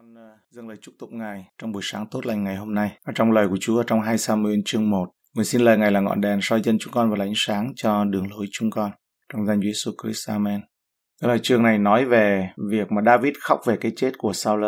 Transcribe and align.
Con 0.00 0.14
ờ, 0.14 0.36
dâng 0.50 0.68
lời 0.68 0.76
chúc 0.80 0.94
tụng 0.98 1.18
Ngài 1.18 1.44
trong 1.58 1.72
buổi 1.72 1.82
sáng 1.84 2.06
tốt 2.10 2.26
lành 2.26 2.44
ngày 2.44 2.56
hôm 2.56 2.74
nay. 2.74 2.98
Và 3.06 3.12
trong 3.16 3.32
lời 3.32 3.48
của 3.48 3.56
Chúa 3.60 3.76
ở 3.76 3.82
trong 3.86 4.00
2 4.00 4.18
Samuel 4.18 4.60
chương 4.64 4.90
1, 4.90 5.10
Nguyện 5.34 5.44
xin 5.44 5.60
lời 5.60 5.78
Ngài 5.78 5.90
là 5.90 6.00
ngọn 6.00 6.20
đèn 6.20 6.38
soi 6.42 6.60
chân 6.64 6.76
chúng 6.80 6.92
con 6.92 7.10
và 7.10 7.16
là 7.16 7.24
ánh 7.24 7.32
sáng 7.36 7.72
cho 7.76 8.04
đường 8.04 8.30
lối 8.30 8.46
chúng 8.52 8.70
con. 8.70 8.90
Trong 9.32 9.46
danh 9.46 9.60
Chúa 9.60 9.68
Jesus 9.68 9.92
Christ, 10.02 10.28
Amen. 10.28 10.60
Cái 11.20 11.28
lời 11.28 11.38
chương 11.42 11.62
này 11.62 11.78
nói 11.78 12.04
về 12.04 12.48
việc 12.70 12.92
mà 12.92 13.02
David 13.06 13.32
khóc 13.40 13.60
về 13.66 13.76
cái 13.80 13.92
chết 13.96 14.12
của 14.18 14.32
Saul. 14.32 14.64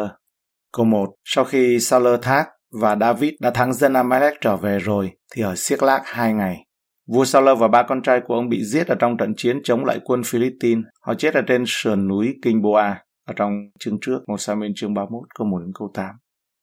Câu 0.73 0.87
1. 0.87 1.09
Sau 1.25 1.45
khi 1.45 1.81
Saul 1.81 2.17
thác 2.23 2.49
và 2.81 2.97
David 3.01 3.33
đã 3.41 3.51
thắng 3.51 3.73
dân 3.73 3.93
Amalek 3.93 4.35
trở 4.41 4.57
về 4.57 4.79
rồi, 4.79 5.11
thì 5.35 5.43
ở 5.43 5.55
Siếc 5.57 5.83
Lác 5.83 6.03
hai 6.05 6.33
ngày. 6.33 6.67
Vua 7.09 7.25
Saul 7.25 7.49
và 7.59 7.69
ba 7.69 7.83
con 7.83 8.03
trai 8.03 8.21
của 8.27 8.35
ông 8.35 8.49
bị 8.49 8.65
giết 8.65 8.87
ở 8.87 8.95
trong 8.95 9.17
trận 9.17 9.35
chiến 9.37 9.61
chống 9.65 9.85
lại 9.85 10.01
quân 10.05 10.23
Philippines. 10.25 10.85
Họ 11.01 11.15
chết 11.15 11.35
ở 11.35 11.43
trên 11.47 11.65
sườn 11.67 12.09
núi 12.09 12.35
Kinh 12.43 12.63
Boa 12.63 13.03
ở 13.33 13.35
trong 13.37 13.53
chương 13.81 13.99
trước, 14.01 14.19
một 14.29 14.37
Samuel 14.41 14.73
chương 14.77 14.95
31 14.95 15.29
câu 15.39 15.47
1 15.47 15.59
đến 15.59 15.73
câu 15.79 15.91
8. 15.95 16.15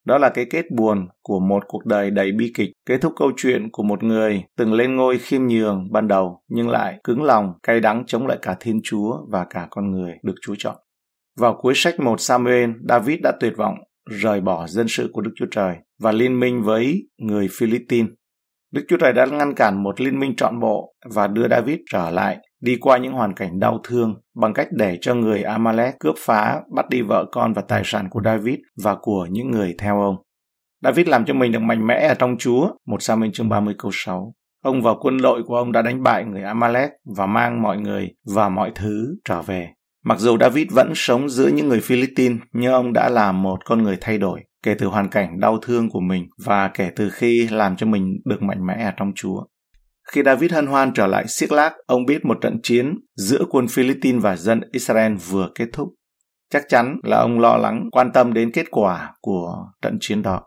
Đó 0.05 0.17
là 0.17 0.29
cái 0.29 0.45
kết 0.49 0.65
buồn 0.71 1.07
của 1.23 1.39
một 1.39 1.63
cuộc 1.67 1.85
đời 1.85 2.11
đầy 2.11 2.31
bi 2.31 2.51
kịch, 2.55 2.69
kết 2.85 2.97
thúc 3.01 3.13
câu 3.15 3.31
chuyện 3.37 3.69
của 3.71 3.83
một 3.83 4.03
người 4.03 4.43
từng 4.57 4.73
lên 4.73 4.95
ngôi 4.95 5.17
khiêm 5.17 5.47
nhường 5.47 5.91
ban 5.91 6.07
đầu 6.07 6.41
nhưng 6.49 6.69
lại 6.69 6.99
cứng 7.03 7.23
lòng, 7.23 7.53
cay 7.63 7.79
đắng 7.79 8.03
chống 8.07 8.27
lại 8.27 8.37
cả 8.41 8.55
Thiên 8.59 8.79
Chúa 8.83 9.17
và 9.29 9.45
cả 9.49 9.67
con 9.71 9.91
người 9.91 10.13
được 10.23 10.35
Chúa 10.41 10.55
chọn. 10.57 10.75
Vào 11.39 11.57
cuối 11.61 11.73
sách 11.75 11.99
1 11.99 12.19
Samuel, 12.19 12.69
David 12.89 13.19
đã 13.23 13.31
tuyệt 13.39 13.53
vọng 13.57 13.75
rời 14.09 14.41
bỏ 14.41 14.67
dân 14.67 14.87
sự 14.87 15.09
của 15.13 15.21
Đức 15.21 15.31
Chúa 15.35 15.47
Trời 15.51 15.75
và 15.99 16.11
liên 16.11 16.39
minh 16.39 16.63
với 16.63 17.07
người 17.17 17.47
Philippines. 17.51 18.09
Đức 18.73 18.85
Chúa 18.87 18.97
Trời 18.97 19.13
đã 19.13 19.25
ngăn 19.25 19.53
cản 19.55 19.83
một 19.83 20.01
liên 20.01 20.19
minh 20.19 20.35
trọn 20.35 20.59
bộ 20.59 20.93
và 21.15 21.27
đưa 21.27 21.47
David 21.47 21.77
trở 21.91 22.09
lại 22.09 22.37
đi 22.61 22.77
qua 22.81 22.97
những 22.97 23.13
hoàn 23.13 23.33
cảnh 23.33 23.59
đau 23.59 23.79
thương 23.83 24.15
bằng 24.35 24.53
cách 24.53 24.67
để 24.71 24.97
cho 25.01 25.15
người 25.15 25.43
Amalek 25.43 25.99
cướp 25.99 26.15
phá, 26.17 26.61
bắt 26.75 26.89
đi 26.89 27.01
vợ 27.01 27.25
con 27.31 27.53
và 27.53 27.61
tài 27.61 27.81
sản 27.85 28.09
của 28.09 28.21
David 28.25 28.55
và 28.83 28.95
của 29.01 29.27
những 29.31 29.51
người 29.51 29.75
theo 29.79 30.01
ông. 30.01 30.15
David 30.83 31.07
làm 31.07 31.25
cho 31.25 31.33
mình 31.33 31.51
được 31.51 31.61
mạnh 31.61 31.87
mẽ 31.87 32.07
ở 32.07 32.13
trong 32.13 32.37
Chúa, 32.37 32.69
(1 32.85 33.01
Sa-minh 33.01 33.31
chương 33.31 33.49
30 33.49 33.75
câu 33.77 33.91
6. 33.93 34.33
Ông 34.63 34.81
và 34.81 34.91
quân 35.01 35.17
đội 35.21 35.43
của 35.43 35.55
ông 35.55 35.71
đã 35.71 35.81
đánh 35.81 36.03
bại 36.03 36.25
người 36.25 36.43
Amalek 36.43 36.89
và 37.15 37.25
mang 37.25 37.61
mọi 37.61 37.77
người 37.77 38.09
và 38.35 38.49
mọi 38.49 38.71
thứ 38.75 39.15
trở 39.25 39.41
về. 39.41 39.69
Mặc 40.05 40.19
dù 40.19 40.37
David 40.37 40.67
vẫn 40.71 40.91
sống 40.95 41.29
giữa 41.29 41.47
những 41.47 41.67
người 41.67 41.79
Philippines, 41.79 42.37
nhưng 42.53 42.73
ông 42.73 42.93
đã 42.93 43.09
là 43.09 43.31
một 43.31 43.65
con 43.65 43.83
người 43.83 43.97
thay 44.01 44.17
đổi 44.17 44.41
kể 44.63 44.75
từ 44.79 44.87
hoàn 44.87 45.09
cảnh 45.09 45.39
đau 45.39 45.57
thương 45.57 45.89
của 45.89 45.99
mình 45.99 46.27
và 46.45 46.67
kể 46.67 46.91
từ 46.95 47.09
khi 47.09 47.47
làm 47.51 47.75
cho 47.75 47.85
mình 47.85 48.21
được 48.25 48.41
mạnh 48.41 48.65
mẽ 48.65 48.83
ở 48.83 48.91
trong 48.97 49.11
Chúa. 49.15 49.43
Khi 50.11 50.21
David 50.25 50.53
hân 50.53 50.67
hoan 50.67 50.93
trở 50.93 51.07
lại 51.07 51.25
Siklag, 51.27 51.73
ông 51.85 52.05
biết 52.05 52.25
một 52.25 52.37
trận 52.41 52.59
chiến 52.63 52.95
giữa 53.15 53.45
quân 53.49 53.67
Philippines 53.67 54.23
và 54.23 54.35
dân 54.35 54.61
Israel 54.71 55.15
vừa 55.29 55.49
kết 55.55 55.67
thúc. 55.73 55.89
Chắc 56.53 56.63
chắn 56.69 56.99
là 57.03 57.17
ông 57.17 57.39
lo 57.39 57.57
lắng, 57.57 57.89
quan 57.91 58.11
tâm 58.11 58.33
đến 58.33 58.51
kết 58.51 58.65
quả 58.71 59.13
của 59.21 59.55
trận 59.81 59.97
chiến 60.01 60.21
đó. 60.21 60.41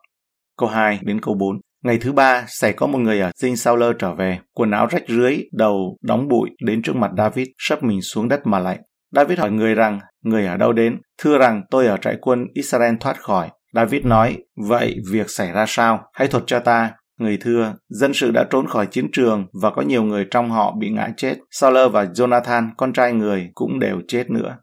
Câu 0.59 0.69
2 0.69 0.99
đến 1.03 1.21
câu 1.21 1.35
4 1.35 1.61
Ngày 1.85 1.99
thứ 1.99 2.13
ba, 2.13 2.45
xảy 2.49 2.73
có 2.73 2.87
một 2.87 2.99
người 2.99 3.21
ở 3.21 3.31
dinh 3.37 3.57
sao 3.57 3.77
lơ 3.77 3.93
trở 3.93 4.15
về, 4.15 4.39
quần 4.55 4.71
áo 4.71 4.87
rách 4.91 5.03
rưới, 5.09 5.39
đầu 5.53 5.97
đóng 6.03 6.29
bụi 6.29 6.51
đến 6.65 6.83
trước 6.83 6.97
mặt 6.97 7.11
David, 7.19 7.49
sắp 7.59 7.83
mình 7.83 8.03
xuống 8.03 8.29
đất 8.29 8.41
mà 8.45 8.59
lạnh. 8.59 8.81
David 9.13 9.39
hỏi 9.39 9.51
người 9.51 9.75
rằng, 9.75 9.99
người 10.25 10.47
ở 10.47 10.57
đâu 10.57 10.73
đến? 10.73 11.01
Thưa 11.19 11.39
rằng, 11.39 11.63
tôi 11.71 11.87
ở 11.87 11.97
trại 11.97 12.17
quân 12.21 12.47
Israel 12.55 12.95
thoát 13.01 13.21
khỏi. 13.23 13.49
David 13.75 14.05
nói, 14.05 14.39
vậy 14.69 14.97
việc 15.11 15.31
xảy 15.31 15.53
ra 15.53 15.65
sao? 15.69 16.01
Hãy 16.13 16.29
thuật 16.29 16.45
cho 16.47 16.61
ta. 16.61 16.91
Người 17.19 17.37
thưa, 17.41 17.75
dân 17.89 18.15
sự 18.15 18.31
đã 18.31 18.45
trốn 18.51 18.67
khỏi 18.67 18.87
chiến 18.87 19.09
trường 19.13 19.47
và 19.63 19.71
có 19.71 19.83
nhiều 19.83 20.03
người 20.03 20.27
trong 20.31 20.51
họ 20.51 20.77
bị 20.81 20.91
ngã 20.91 21.09
chết. 21.17 21.35
Sauler 21.51 21.93
và 21.93 22.05
Jonathan, 22.05 22.69
con 22.77 22.93
trai 22.93 23.13
người, 23.13 23.51
cũng 23.55 23.79
đều 23.79 24.01
chết 24.09 24.31
nữa. 24.31 24.57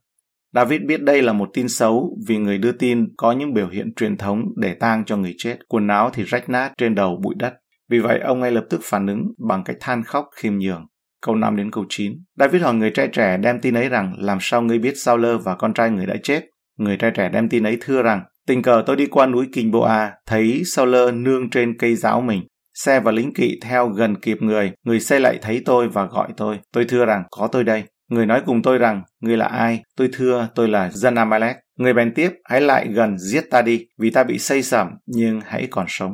David 0.53 0.81
biết 0.87 1.03
đây 1.03 1.21
là 1.21 1.33
một 1.33 1.49
tin 1.53 1.69
xấu 1.69 2.17
vì 2.27 2.37
người 2.37 2.57
đưa 2.57 2.71
tin 2.71 3.07
có 3.17 3.31
những 3.31 3.53
biểu 3.53 3.69
hiện 3.69 3.93
truyền 3.95 4.17
thống 4.17 4.41
để 4.57 4.73
tang 4.73 5.05
cho 5.05 5.17
người 5.17 5.35
chết, 5.37 5.57
quần 5.67 5.87
áo 5.87 6.09
thì 6.13 6.23
rách 6.23 6.49
nát 6.49 6.71
trên 6.77 6.95
đầu 6.95 7.19
bụi 7.23 7.35
đất. 7.37 7.53
Vì 7.89 7.99
vậy 7.99 8.19
ông 8.19 8.39
ngay 8.39 8.51
lập 8.51 8.65
tức 8.69 8.81
phản 8.83 9.07
ứng 9.07 9.27
bằng 9.49 9.63
cách 9.63 9.77
than 9.79 10.03
khóc 10.03 10.25
khiêm 10.35 10.57
nhường. 10.57 10.85
Câu 11.21 11.35
5 11.35 11.55
đến 11.55 11.71
câu 11.71 11.85
9. 11.89 12.13
David 12.37 12.61
hỏi 12.61 12.73
người 12.73 12.91
trai 12.91 13.07
trẻ 13.07 13.37
đem 13.37 13.61
tin 13.61 13.73
ấy 13.73 13.89
rằng 13.89 14.15
làm 14.17 14.37
sao 14.41 14.61
ngươi 14.61 14.79
biết 14.79 14.93
Sauler 14.97 15.35
và 15.43 15.55
con 15.55 15.73
trai 15.73 15.89
người 15.89 16.05
đã 16.05 16.15
chết? 16.23 16.45
Người 16.77 16.97
trai 16.97 17.11
trẻ 17.11 17.29
đem 17.29 17.49
tin 17.49 17.63
ấy 17.63 17.77
thưa 17.81 18.01
rằng 18.01 18.23
Tình 18.49 18.61
cờ 18.61 18.83
tôi 18.85 18.95
đi 18.95 19.05
qua 19.05 19.25
núi 19.25 19.47
Kinh 19.53 19.71
Boa, 19.71 20.13
thấy 20.25 20.61
Saul 20.65 21.11
nương 21.11 21.49
trên 21.49 21.77
cây 21.77 21.95
giáo 21.95 22.21
mình. 22.21 22.43
Xe 22.73 22.99
và 22.99 23.11
lính 23.11 23.33
kỵ 23.33 23.59
theo 23.61 23.87
gần 23.87 24.15
kịp 24.21 24.37
người, 24.41 24.71
người 24.85 24.99
xe 24.99 25.19
lại 25.19 25.37
thấy 25.41 25.61
tôi 25.65 25.89
và 25.89 26.05
gọi 26.05 26.29
tôi. 26.37 26.59
Tôi 26.73 26.85
thưa 26.85 27.05
rằng, 27.05 27.23
có 27.31 27.47
tôi 27.51 27.63
đây. 27.63 27.83
Người 28.09 28.25
nói 28.25 28.41
cùng 28.45 28.61
tôi 28.61 28.77
rằng, 28.77 29.03
người 29.19 29.37
là 29.37 29.45
ai? 29.45 29.83
Tôi 29.97 30.09
thưa, 30.13 30.47
tôi 30.55 30.67
là 30.67 30.89
dân 30.91 31.15
Amalek. 31.15 31.57
Người 31.77 31.93
bèn 31.93 32.13
tiếp, 32.13 32.29
hãy 32.43 32.61
lại 32.61 32.87
gần 32.87 33.17
giết 33.17 33.41
ta 33.51 33.61
đi, 33.61 33.85
vì 33.99 34.09
ta 34.09 34.23
bị 34.23 34.39
xây 34.39 34.63
sẩm, 34.63 34.87
nhưng 35.05 35.41
hãy 35.45 35.67
còn 35.71 35.85
sống. 35.89 36.11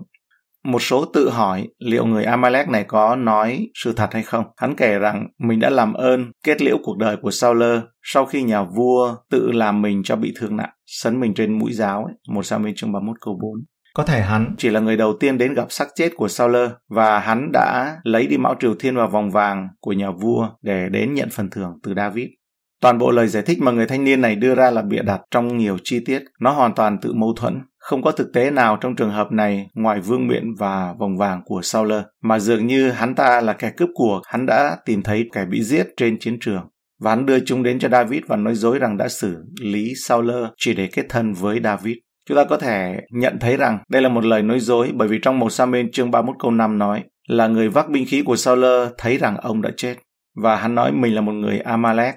Một 0.65 0.79
số 0.79 1.05
tự 1.05 1.29
hỏi 1.29 1.67
liệu 1.79 2.05
người 2.05 2.23
Amalek 2.23 2.69
này 2.69 2.83
có 2.83 3.15
nói 3.15 3.67
sự 3.73 3.93
thật 3.93 4.13
hay 4.13 4.23
không. 4.23 4.45
Hắn 4.57 4.75
kể 4.75 4.99
rằng 4.99 5.27
mình 5.39 5.59
đã 5.59 5.69
làm 5.69 5.93
ơn 5.93 6.31
kết 6.43 6.61
liễu 6.61 6.77
cuộc 6.83 6.97
đời 6.97 7.17
của 7.21 7.31
Saul 7.31 7.63
sau 8.03 8.25
khi 8.25 8.43
nhà 8.43 8.63
vua 8.63 9.15
tự 9.29 9.51
làm 9.51 9.81
mình 9.81 10.03
cho 10.03 10.15
bị 10.15 10.33
thương 10.39 10.57
nặng, 10.57 10.69
sấn 10.85 11.19
mình 11.19 11.33
trên 11.33 11.59
mũi 11.59 11.73
giáo, 11.73 12.05
ấy, 12.05 12.13
một 12.29 12.43
sao 12.43 12.59
minh 12.59 12.75
chương 12.75 12.91
31 12.91 13.17
câu 13.21 13.39
4. 13.41 13.51
Có 13.93 14.03
thể 14.03 14.21
hắn 14.21 14.55
chỉ 14.57 14.69
là 14.69 14.79
người 14.79 14.97
đầu 14.97 15.13
tiên 15.19 15.37
đến 15.37 15.53
gặp 15.53 15.65
xác 15.69 15.87
chết 15.95 16.09
của 16.15 16.27
Saul 16.27 16.55
và 16.89 17.19
hắn 17.19 17.51
đã 17.53 17.97
lấy 18.03 18.27
đi 18.27 18.37
mão 18.37 18.55
triều 18.59 18.75
thiên 18.79 18.95
và 18.95 19.07
vòng 19.07 19.31
vàng 19.31 19.67
của 19.79 19.93
nhà 19.93 20.11
vua 20.11 20.49
để 20.61 20.89
đến 20.89 21.13
nhận 21.13 21.29
phần 21.31 21.49
thưởng 21.49 21.79
từ 21.83 21.93
David. 21.95 22.27
Toàn 22.81 22.97
bộ 22.97 23.11
lời 23.11 23.27
giải 23.27 23.43
thích 23.43 23.61
mà 23.61 23.71
người 23.71 23.87
thanh 23.87 24.03
niên 24.03 24.21
này 24.21 24.35
đưa 24.35 24.55
ra 24.55 24.71
là 24.71 24.81
bịa 24.81 25.01
đặt 25.01 25.21
trong 25.31 25.57
nhiều 25.57 25.77
chi 25.83 25.99
tiết, 26.05 26.23
nó 26.39 26.51
hoàn 26.51 26.75
toàn 26.75 26.97
tự 27.01 27.13
mâu 27.13 27.33
thuẫn. 27.33 27.61
Không 27.79 28.01
có 28.01 28.11
thực 28.11 28.33
tế 28.33 28.51
nào 28.51 28.77
trong 28.81 28.95
trường 28.95 29.11
hợp 29.11 29.31
này 29.31 29.67
ngoài 29.73 30.01
vương 30.01 30.27
miện 30.27 30.43
và 30.59 30.93
vòng 30.99 31.17
vàng 31.17 31.41
của 31.45 31.61
Sauler 31.61 32.03
mà 32.23 32.39
dường 32.39 32.67
như 32.67 32.91
hắn 32.91 33.15
ta 33.15 33.41
là 33.41 33.53
kẻ 33.53 33.71
cướp 33.77 33.89
của, 33.93 34.21
hắn 34.27 34.45
đã 34.45 34.77
tìm 34.85 35.03
thấy 35.03 35.29
kẻ 35.33 35.45
bị 35.45 35.63
giết 35.63 35.87
trên 35.97 36.19
chiến 36.19 36.37
trường. 36.41 36.61
Và 37.01 37.11
hắn 37.11 37.25
đưa 37.25 37.39
chúng 37.39 37.63
đến 37.63 37.79
cho 37.79 37.89
David 37.89 38.21
và 38.27 38.35
nói 38.35 38.55
dối 38.55 38.79
rằng 38.79 38.97
đã 38.97 39.07
xử 39.07 39.43
lý 39.61 39.93
Sauler 40.05 40.45
chỉ 40.57 40.73
để 40.73 40.87
kết 40.93 41.05
thân 41.09 41.33
với 41.33 41.59
David. 41.63 41.95
Chúng 42.29 42.37
ta 42.37 42.43
có 42.43 42.57
thể 42.57 42.99
nhận 43.11 43.39
thấy 43.39 43.57
rằng 43.57 43.79
đây 43.89 44.01
là 44.01 44.09
một 44.09 44.25
lời 44.25 44.41
nói 44.41 44.59
dối 44.59 44.91
bởi 44.93 45.07
vì 45.07 45.19
trong 45.21 45.39
một 45.39 45.49
Samuel 45.49 45.85
chương 45.93 46.11
31 46.11 46.35
câu 46.39 46.51
5 46.51 46.77
nói 46.77 47.03
là 47.27 47.47
người 47.47 47.69
vác 47.69 47.89
binh 47.89 48.05
khí 48.07 48.23
của 48.25 48.35
Sauler 48.35 48.89
thấy 48.97 49.17
rằng 49.17 49.37
ông 49.37 49.61
đã 49.61 49.69
chết 49.77 49.95
và 50.35 50.55
hắn 50.55 50.75
nói 50.75 50.91
mình 50.91 51.15
là 51.15 51.21
một 51.21 51.31
người 51.31 51.59
Amalek 51.59 52.15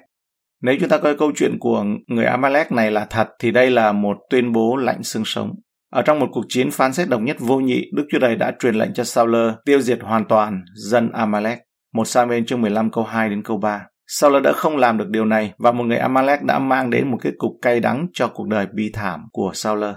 nếu 0.63 0.77
chúng 0.81 0.89
ta 0.89 0.99
coi 0.99 1.17
câu 1.17 1.33
chuyện 1.37 1.59
của 1.61 1.85
người 2.07 2.25
Amalek 2.25 2.73
này 2.73 2.91
là 2.91 3.07
thật 3.11 3.29
thì 3.39 3.51
đây 3.51 3.71
là 3.71 3.93
một 3.93 4.17
tuyên 4.31 4.53
bố 4.53 4.77
lạnh 4.77 5.03
xương 5.03 5.25
sống. 5.25 5.51
Ở 5.93 6.03
trong 6.03 6.19
một 6.19 6.29
cuộc 6.33 6.45
chiến 6.49 6.71
phán 6.71 6.93
xét 6.93 7.09
đồng 7.09 7.25
nhất 7.25 7.37
vô 7.41 7.57
nhị, 7.57 7.85
Đức 7.93 8.07
Chúa 8.11 8.19
Trời 8.21 8.37
đã 8.37 8.53
truyền 8.59 8.75
lệnh 8.75 8.95
cho 8.95 9.05
Sauler 9.05 9.53
tiêu 9.65 9.81
diệt 9.81 9.99
hoàn 10.03 10.25
toàn 10.29 10.63
dân 10.75 11.13
Amalek. 11.13 11.59
Một 11.95 12.05
Samuel 12.05 12.45
chương 12.47 12.61
15 12.61 12.91
câu 12.91 13.05
2 13.05 13.29
đến 13.29 13.43
câu 13.43 13.59
3. 13.59 13.87
Sauler 14.07 14.43
đã 14.43 14.53
không 14.53 14.77
làm 14.77 14.99
được 14.99 15.09
điều 15.09 15.25
này 15.25 15.53
và 15.59 15.73
một 15.73 15.85
người 15.85 15.97
Amalek 15.97 16.43
đã 16.43 16.59
mang 16.59 16.91
đến 16.91 17.11
một 17.11 17.19
kết 17.23 17.33
cục 17.39 17.53
cay 17.63 17.81
đắng 17.81 18.07
cho 18.13 18.29
cuộc 18.29 18.49
đời 18.49 18.67
bi 18.75 18.91
thảm 18.95 19.21
của 19.33 19.51
Sauler. 19.55 19.95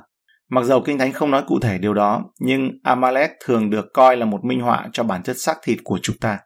Mặc 0.50 0.64
dầu 0.64 0.82
Kinh 0.82 0.98
Thánh 0.98 1.12
không 1.12 1.32
nói 1.32 1.44
cụ 1.48 1.60
thể 1.60 1.78
điều 1.78 1.94
đó, 1.94 2.24
nhưng 2.40 2.70
Amalek 2.84 3.32
thường 3.46 3.70
được 3.70 3.86
coi 3.94 4.18
là 4.18 4.26
một 4.26 4.40
minh 4.44 4.62
họa 4.62 4.88
cho 4.94 5.04
bản 5.04 5.24
chất 5.24 5.38
xác 5.38 5.58
thịt 5.64 5.78
của 5.84 6.00
chúng 6.02 6.18
ta. 6.18 6.40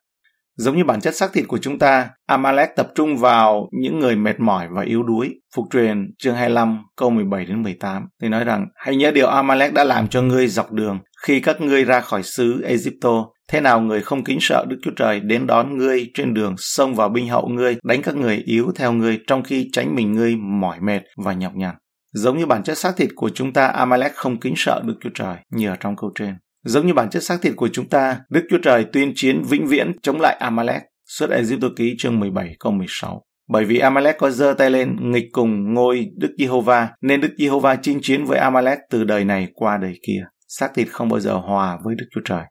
Giống 0.57 0.77
như 0.77 0.83
bản 0.83 1.01
chất 1.01 1.15
xác 1.15 1.33
thịt 1.33 1.47
của 1.47 1.57
chúng 1.57 1.79
ta, 1.79 2.09
Amalek 2.25 2.75
tập 2.75 2.87
trung 2.95 3.17
vào 3.17 3.69
những 3.81 3.99
người 3.99 4.15
mệt 4.15 4.39
mỏi 4.39 4.67
và 4.71 4.81
yếu 4.81 5.03
đuối. 5.03 5.29
Phục 5.55 5.65
truyền 5.71 6.13
chương 6.19 6.35
25 6.35 6.83
câu 6.97 7.09
17 7.09 7.45
đến 7.45 7.63
18 7.63 8.05
thì 8.21 8.29
nói 8.29 8.43
rằng 8.43 8.67
hãy 8.75 8.95
nhớ 8.95 9.11
điều 9.11 9.27
Amalek 9.27 9.73
đã 9.73 9.83
làm 9.83 10.07
cho 10.07 10.21
ngươi 10.21 10.47
dọc 10.47 10.71
đường 10.71 10.99
khi 11.25 11.39
các 11.39 11.61
ngươi 11.61 11.83
ra 11.83 12.01
khỏi 12.01 12.23
xứ 12.23 12.61
Egypto. 12.61 13.25
Thế 13.51 13.61
nào 13.61 13.81
người 13.81 14.01
không 14.01 14.23
kính 14.23 14.37
sợ 14.41 14.65
Đức 14.69 14.77
Chúa 14.83 14.91
Trời 14.95 15.19
đến 15.19 15.47
đón 15.47 15.77
ngươi 15.77 16.11
trên 16.13 16.33
đường 16.33 16.55
xông 16.57 16.95
vào 16.95 17.09
binh 17.09 17.27
hậu 17.27 17.47
ngươi, 17.47 17.77
đánh 17.83 18.01
các 18.01 18.15
người 18.15 18.43
yếu 18.45 18.71
theo 18.75 18.91
ngươi 18.91 19.19
trong 19.27 19.43
khi 19.43 19.69
tránh 19.73 19.95
mình 19.95 20.13
ngươi 20.13 20.35
mỏi 20.35 20.77
mệt 20.81 21.01
và 21.17 21.33
nhọc 21.33 21.55
nhằn. 21.55 21.75
Giống 22.13 22.37
như 22.37 22.45
bản 22.45 22.63
chất 22.63 22.77
xác 22.77 22.97
thịt 22.97 23.09
của 23.15 23.29
chúng 23.29 23.53
ta, 23.53 23.67
Amalek 23.67 24.15
không 24.15 24.39
kính 24.39 24.53
sợ 24.57 24.81
Đức 24.85 24.95
Chúa 25.01 25.09
Trời 25.13 25.35
như 25.51 25.69
ở 25.69 25.75
trong 25.79 25.95
câu 25.95 26.11
trên. 26.15 26.35
Giống 26.65 26.87
như 26.87 26.93
bản 26.93 27.09
chất 27.09 27.23
xác 27.23 27.41
thịt 27.41 27.53
của 27.55 27.69
chúng 27.73 27.89
ta, 27.89 28.19
Đức 28.29 28.41
Chúa 28.49 28.57
Trời 28.63 28.85
tuyên 28.93 29.11
chiến 29.15 29.41
vĩnh 29.49 29.67
viễn 29.67 29.91
chống 30.01 30.21
lại 30.21 30.37
Amalek. 30.39 30.81
Xuất 31.05 31.29
Ai-Cập 31.29 31.71
ký 31.75 31.95
chương 31.97 32.19
17 32.19 32.55
câu 32.59 32.71
16. 32.71 33.21
Bởi 33.49 33.65
vì 33.65 33.79
Amalek 33.79 34.17
có 34.17 34.29
giơ 34.29 34.53
tay 34.57 34.71
lên 34.71 35.11
nghịch 35.11 35.25
cùng 35.31 35.73
ngôi 35.73 36.07
Đức 36.17 36.35
Giê-hô-va, 36.37 36.89
nên 37.01 37.21
Đức 37.21 37.33
Giê-hô-va 37.37 37.75
chinh 37.81 37.99
chiến 38.01 38.25
với 38.25 38.39
Amalek 38.39 38.79
từ 38.89 39.03
đời 39.03 39.25
này 39.25 39.47
qua 39.53 39.77
đời 39.81 39.93
kia. 40.07 40.25
Xác 40.47 40.73
thịt 40.75 40.87
không 40.91 41.09
bao 41.09 41.19
giờ 41.19 41.33
hòa 41.33 41.77
với 41.83 41.95
Đức 41.95 42.05
Chúa 42.11 42.21
Trời. 42.25 42.43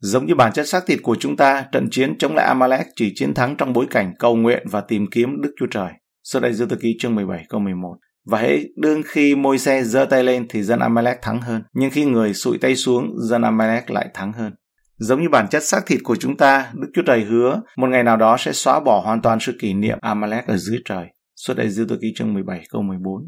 Giống 0.00 0.26
như 0.26 0.34
bản 0.34 0.52
chất 0.52 0.68
xác 0.68 0.86
thịt 0.86 0.98
của 1.02 1.16
chúng 1.20 1.36
ta, 1.36 1.64
trận 1.72 1.88
chiến 1.90 2.18
chống 2.18 2.34
lại 2.34 2.46
Amalek 2.46 2.86
chỉ 2.96 3.12
chiến 3.14 3.34
thắng 3.34 3.56
trong 3.56 3.72
bối 3.72 3.86
cảnh 3.90 4.12
cầu 4.18 4.36
nguyện 4.36 4.66
và 4.70 4.80
tìm 4.80 5.06
kiếm 5.10 5.40
Đức 5.40 5.50
Chúa 5.58 5.66
Trời. 5.70 5.92
Sau 6.22 6.42
đây 6.42 6.52
Dư 6.52 6.66
Tư 6.66 6.76
ký 6.80 6.96
chương 6.98 7.14
17 7.14 7.44
câu 7.48 7.60
11. 7.60 7.96
Và 8.30 8.38
hễ 8.38 8.58
đương 8.76 9.02
khi 9.06 9.34
môi 9.34 9.58
xe 9.58 9.82
giơ 9.82 10.04
tay 10.04 10.24
lên 10.24 10.46
thì 10.48 10.62
dân 10.62 10.78
Amalek 10.78 11.22
thắng 11.22 11.40
hơn. 11.40 11.62
Nhưng 11.72 11.90
khi 11.90 12.04
người 12.04 12.34
sụi 12.34 12.58
tay 12.58 12.76
xuống, 12.76 13.14
dân 13.18 13.42
Amalek 13.42 13.90
lại 13.90 14.08
thắng 14.14 14.32
hơn. 14.32 14.52
Giống 14.98 15.22
như 15.22 15.28
bản 15.28 15.48
chất 15.48 15.64
xác 15.64 15.80
thịt 15.86 16.00
của 16.04 16.16
chúng 16.16 16.36
ta, 16.36 16.70
Đức 16.74 16.88
Chúa 16.94 17.02
Trời 17.06 17.24
hứa 17.24 17.60
một 17.76 17.86
ngày 17.90 18.02
nào 18.02 18.16
đó 18.16 18.36
sẽ 18.36 18.52
xóa 18.52 18.80
bỏ 18.80 19.00
hoàn 19.04 19.22
toàn 19.22 19.40
sự 19.40 19.52
kỷ 19.60 19.74
niệm 19.74 19.98
Amalek 20.00 20.46
ở 20.46 20.56
dưới 20.56 20.78
trời. 20.84 21.06
Xuất 21.36 21.56
Ai 21.56 21.70
Dư 21.70 21.86
tôi 21.88 21.98
Ký 22.02 22.12
chương 22.16 22.34
17 22.34 22.62
câu 22.70 22.82
14. 22.82 23.22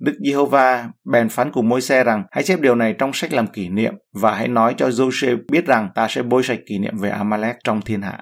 Đức 0.00 0.12
Giê-hô-va 0.26 0.88
bèn 1.12 1.28
phán 1.28 1.52
cùng 1.52 1.68
môi 1.68 1.80
xe 1.80 2.04
rằng 2.04 2.24
hãy 2.30 2.44
chép 2.44 2.60
điều 2.60 2.74
này 2.74 2.94
trong 2.98 3.12
sách 3.12 3.32
làm 3.32 3.46
kỷ 3.46 3.68
niệm 3.68 3.94
và 4.14 4.34
hãy 4.34 4.48
nói 4.48 4.74
cho 4.76 4.88
Joshua 4.88 5.38
biết 5.50 5.66
rằng 5.66 5.88
ta 5.94 6.06
sẽ 6.10 6.22
bôi 6.22 6.42
sạch 6.42 6.60
kỷ 6.66 6.78
niệm 6.78 6.98
về 6.98 7.10
Amalek 7.10 7.56
trong 7.64 7.80
thiên 7.80 8.02
hạ. 8.02 8.18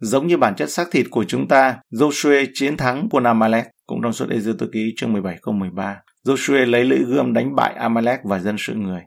Giống 0.00 0.26
như 0.26 0.36
bản 0.36 0.54
chất 0.54 0.70
xác 0.70 0.90
thịt 0.90 1.06
của 1.10 1.24
chúng 1.24 1.48
ta, 1.48 1.78
Joshua 1.92 2.46
chiến 2.54 2.76
thắng 2.76 3.08
quân 3.10 3.24
Amalek, 3.24 3.66
cũng 3.90 4.02
trong 4.02 4.12
suốt 4.12 4.30
Ê 4.30 4.38
Tô 4.58 4.66
Ký 4.72 4.94
chương 4.96 5.12
17 5.12 5.38
câu 5.42 5.54
13. 5.54 5.96
Joshua 6.26 6.66
lấy 6.66 6.84
lưỡi 6.84 6.98
gươm 6.98 7.32
đánh 7.32 7.54
bại 7.56 7.74
Amalek 7.74 8.20
và 8.24 8.38
dân 8.38 8.56
sự 8.58 8.74
người. 8.74 9.00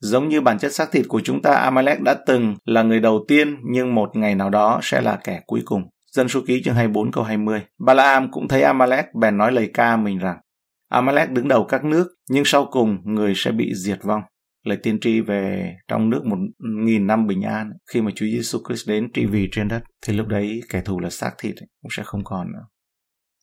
Giống 0.00 0.28
như 0.28 0.40
bản 0.40 0.58
chất 0.58 0.74
xác 0.74 0.92
thịt 0.92 1.04
của 1.08 1.20
chúng 1.20 1.42
ta, 1.42 1.54
Amalek 1.54 2.00
đã 2.00 2.14
từng 2.26 2.54
là 2.64 2.82
người 2.82 3.00
đầu 3.00 3.24
tiên 3.28 3.56
nhưng 3.70 3.94
một 3.94 4.16
ngày 4.16 4.34
nào 4.34 4.50
đó 4.50 4.80
sẽ 4.82 5.00
là 5.00 5.18
kẻ 5.24 5.40
cuối 5.46 5.62
cùng. 5.64 5.82
Dân 6.12 6.28
số 6.28 6.40
ký 6.46 6.62
chương 6.62 6.74
24 6.74 7.12
câu 7.12 7.24
20. 7.24 7.62
Balaam 7.86 8.30
cũng 8.30 8.48
thấy 8.48 8.62
Amalek 8.62 9.14
bèn 9.14 9.38
nói 9.38 9.52
lời 9.52 9.70
ca 9.74 9.96
mình 9.96 10.18
rằng 10.18 10.38
Amalek 10.88 11.30
đứng 11.30 11.48
đầu 11.48 11.64
các 11.64 11.84
nước 11.84 12.08
nhưng 12.30 12.44
sau 12.44 12.68
cùng 12.70 12.98
người 13.04 13.32
sẽ 13.36 13.52
bị 13.52 13.72
diệt 13.74 13.98
vong. 14.02 14.22
Lời 14.64 14.78
tiên 14.82 14.98
tri 15.00 15.20
về 15.20 15.72
trong 15.88 16.10
nước 16.10 16.24
một 16.24 16.38
nghìn 16.84 17.06
năm 17.06 17.26
bình 17.26 17.42
an 17.42 17.72
khi 17.92 18.00
mà 18.00 18.10
Chúa 18.14 18.26
Giêsu 18.26 18.58
Christ 18.68 18.88
đến 18.88 19.12
trị 19.12 19.26
vì 19.26 19.48
trên 19.52 19.68
đất 19.68 19.82
thì 20.06 20.12
lúc 20.12 20.26
đấy 20.26 20.60
kẻ 20.68 20.80
thù 20.80 21.00
là 21.00 21.10
xác 21.10 21.30
thịt 21.38 21.54
cũng 21.82 21.90
sẽ 21.96 22.02
không 22.02 22.24
còn 22.24 22.52
nữa. 22.52 22.64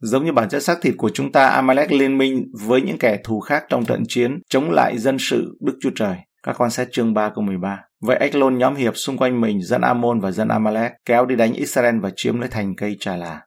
Giống 0.05 0.25
như 0.25 0.31
bản 0.31 0.49
chất 0.49 0.63
xác 0.63 0.81
thịt 0.81 0.93
của 0.97 1.09
chúng 1.13 1.31
ta, 1.31 1.47
Amalek 1.47 1.91
liên 1.91 2.17
minh 2.17 2.51
với 2.67 2.81
những 2.81 2.97
kẻ 2.97 3.17
thù 3.23 3.39
khác 3.39 3.63
trong 3.69 3.85
trận 3.85 4.03
chiến 4.07 4.39
chống 4.49 4.71
lại 4.71 4.97
dân 4.97 5.17
sự 5.19 5.57
Đức 5.61 5.77
Chúa 5.81 5.89
Trời. 5.95 6.15
Các 6.43 6.55
quan 6.61 6.69
sát 6.69 6.87
chương 6.91 7.13
3 7.13 7.29
câu 7.35 7.43
13. 7.43 7.79
Vậy 8.01 8.17
Eklon 8.19 8.57
nhóm 8.57 8.75
hiệp 8.75 8.97
xung 8.97 9.17
quanh 9.17 9.41
mình 9.41 9.61
dân 9.61 9.81
Amon 9.81 10.19
và 10.19 10.31
dân 10.31 10.47
Amalek 10.47 10.91
kéo 11.05 11.25
đi 11.25 11.35
đánh 11.35 11.53
Israel 11.53 11.99
và 11.99 12.09
chiếm 12.15 12.39
lấy 12.39 12.49
thành 12.49 12.75
cây 12.75 12.97
trà 12.99 13.15
là. 13.15 13.41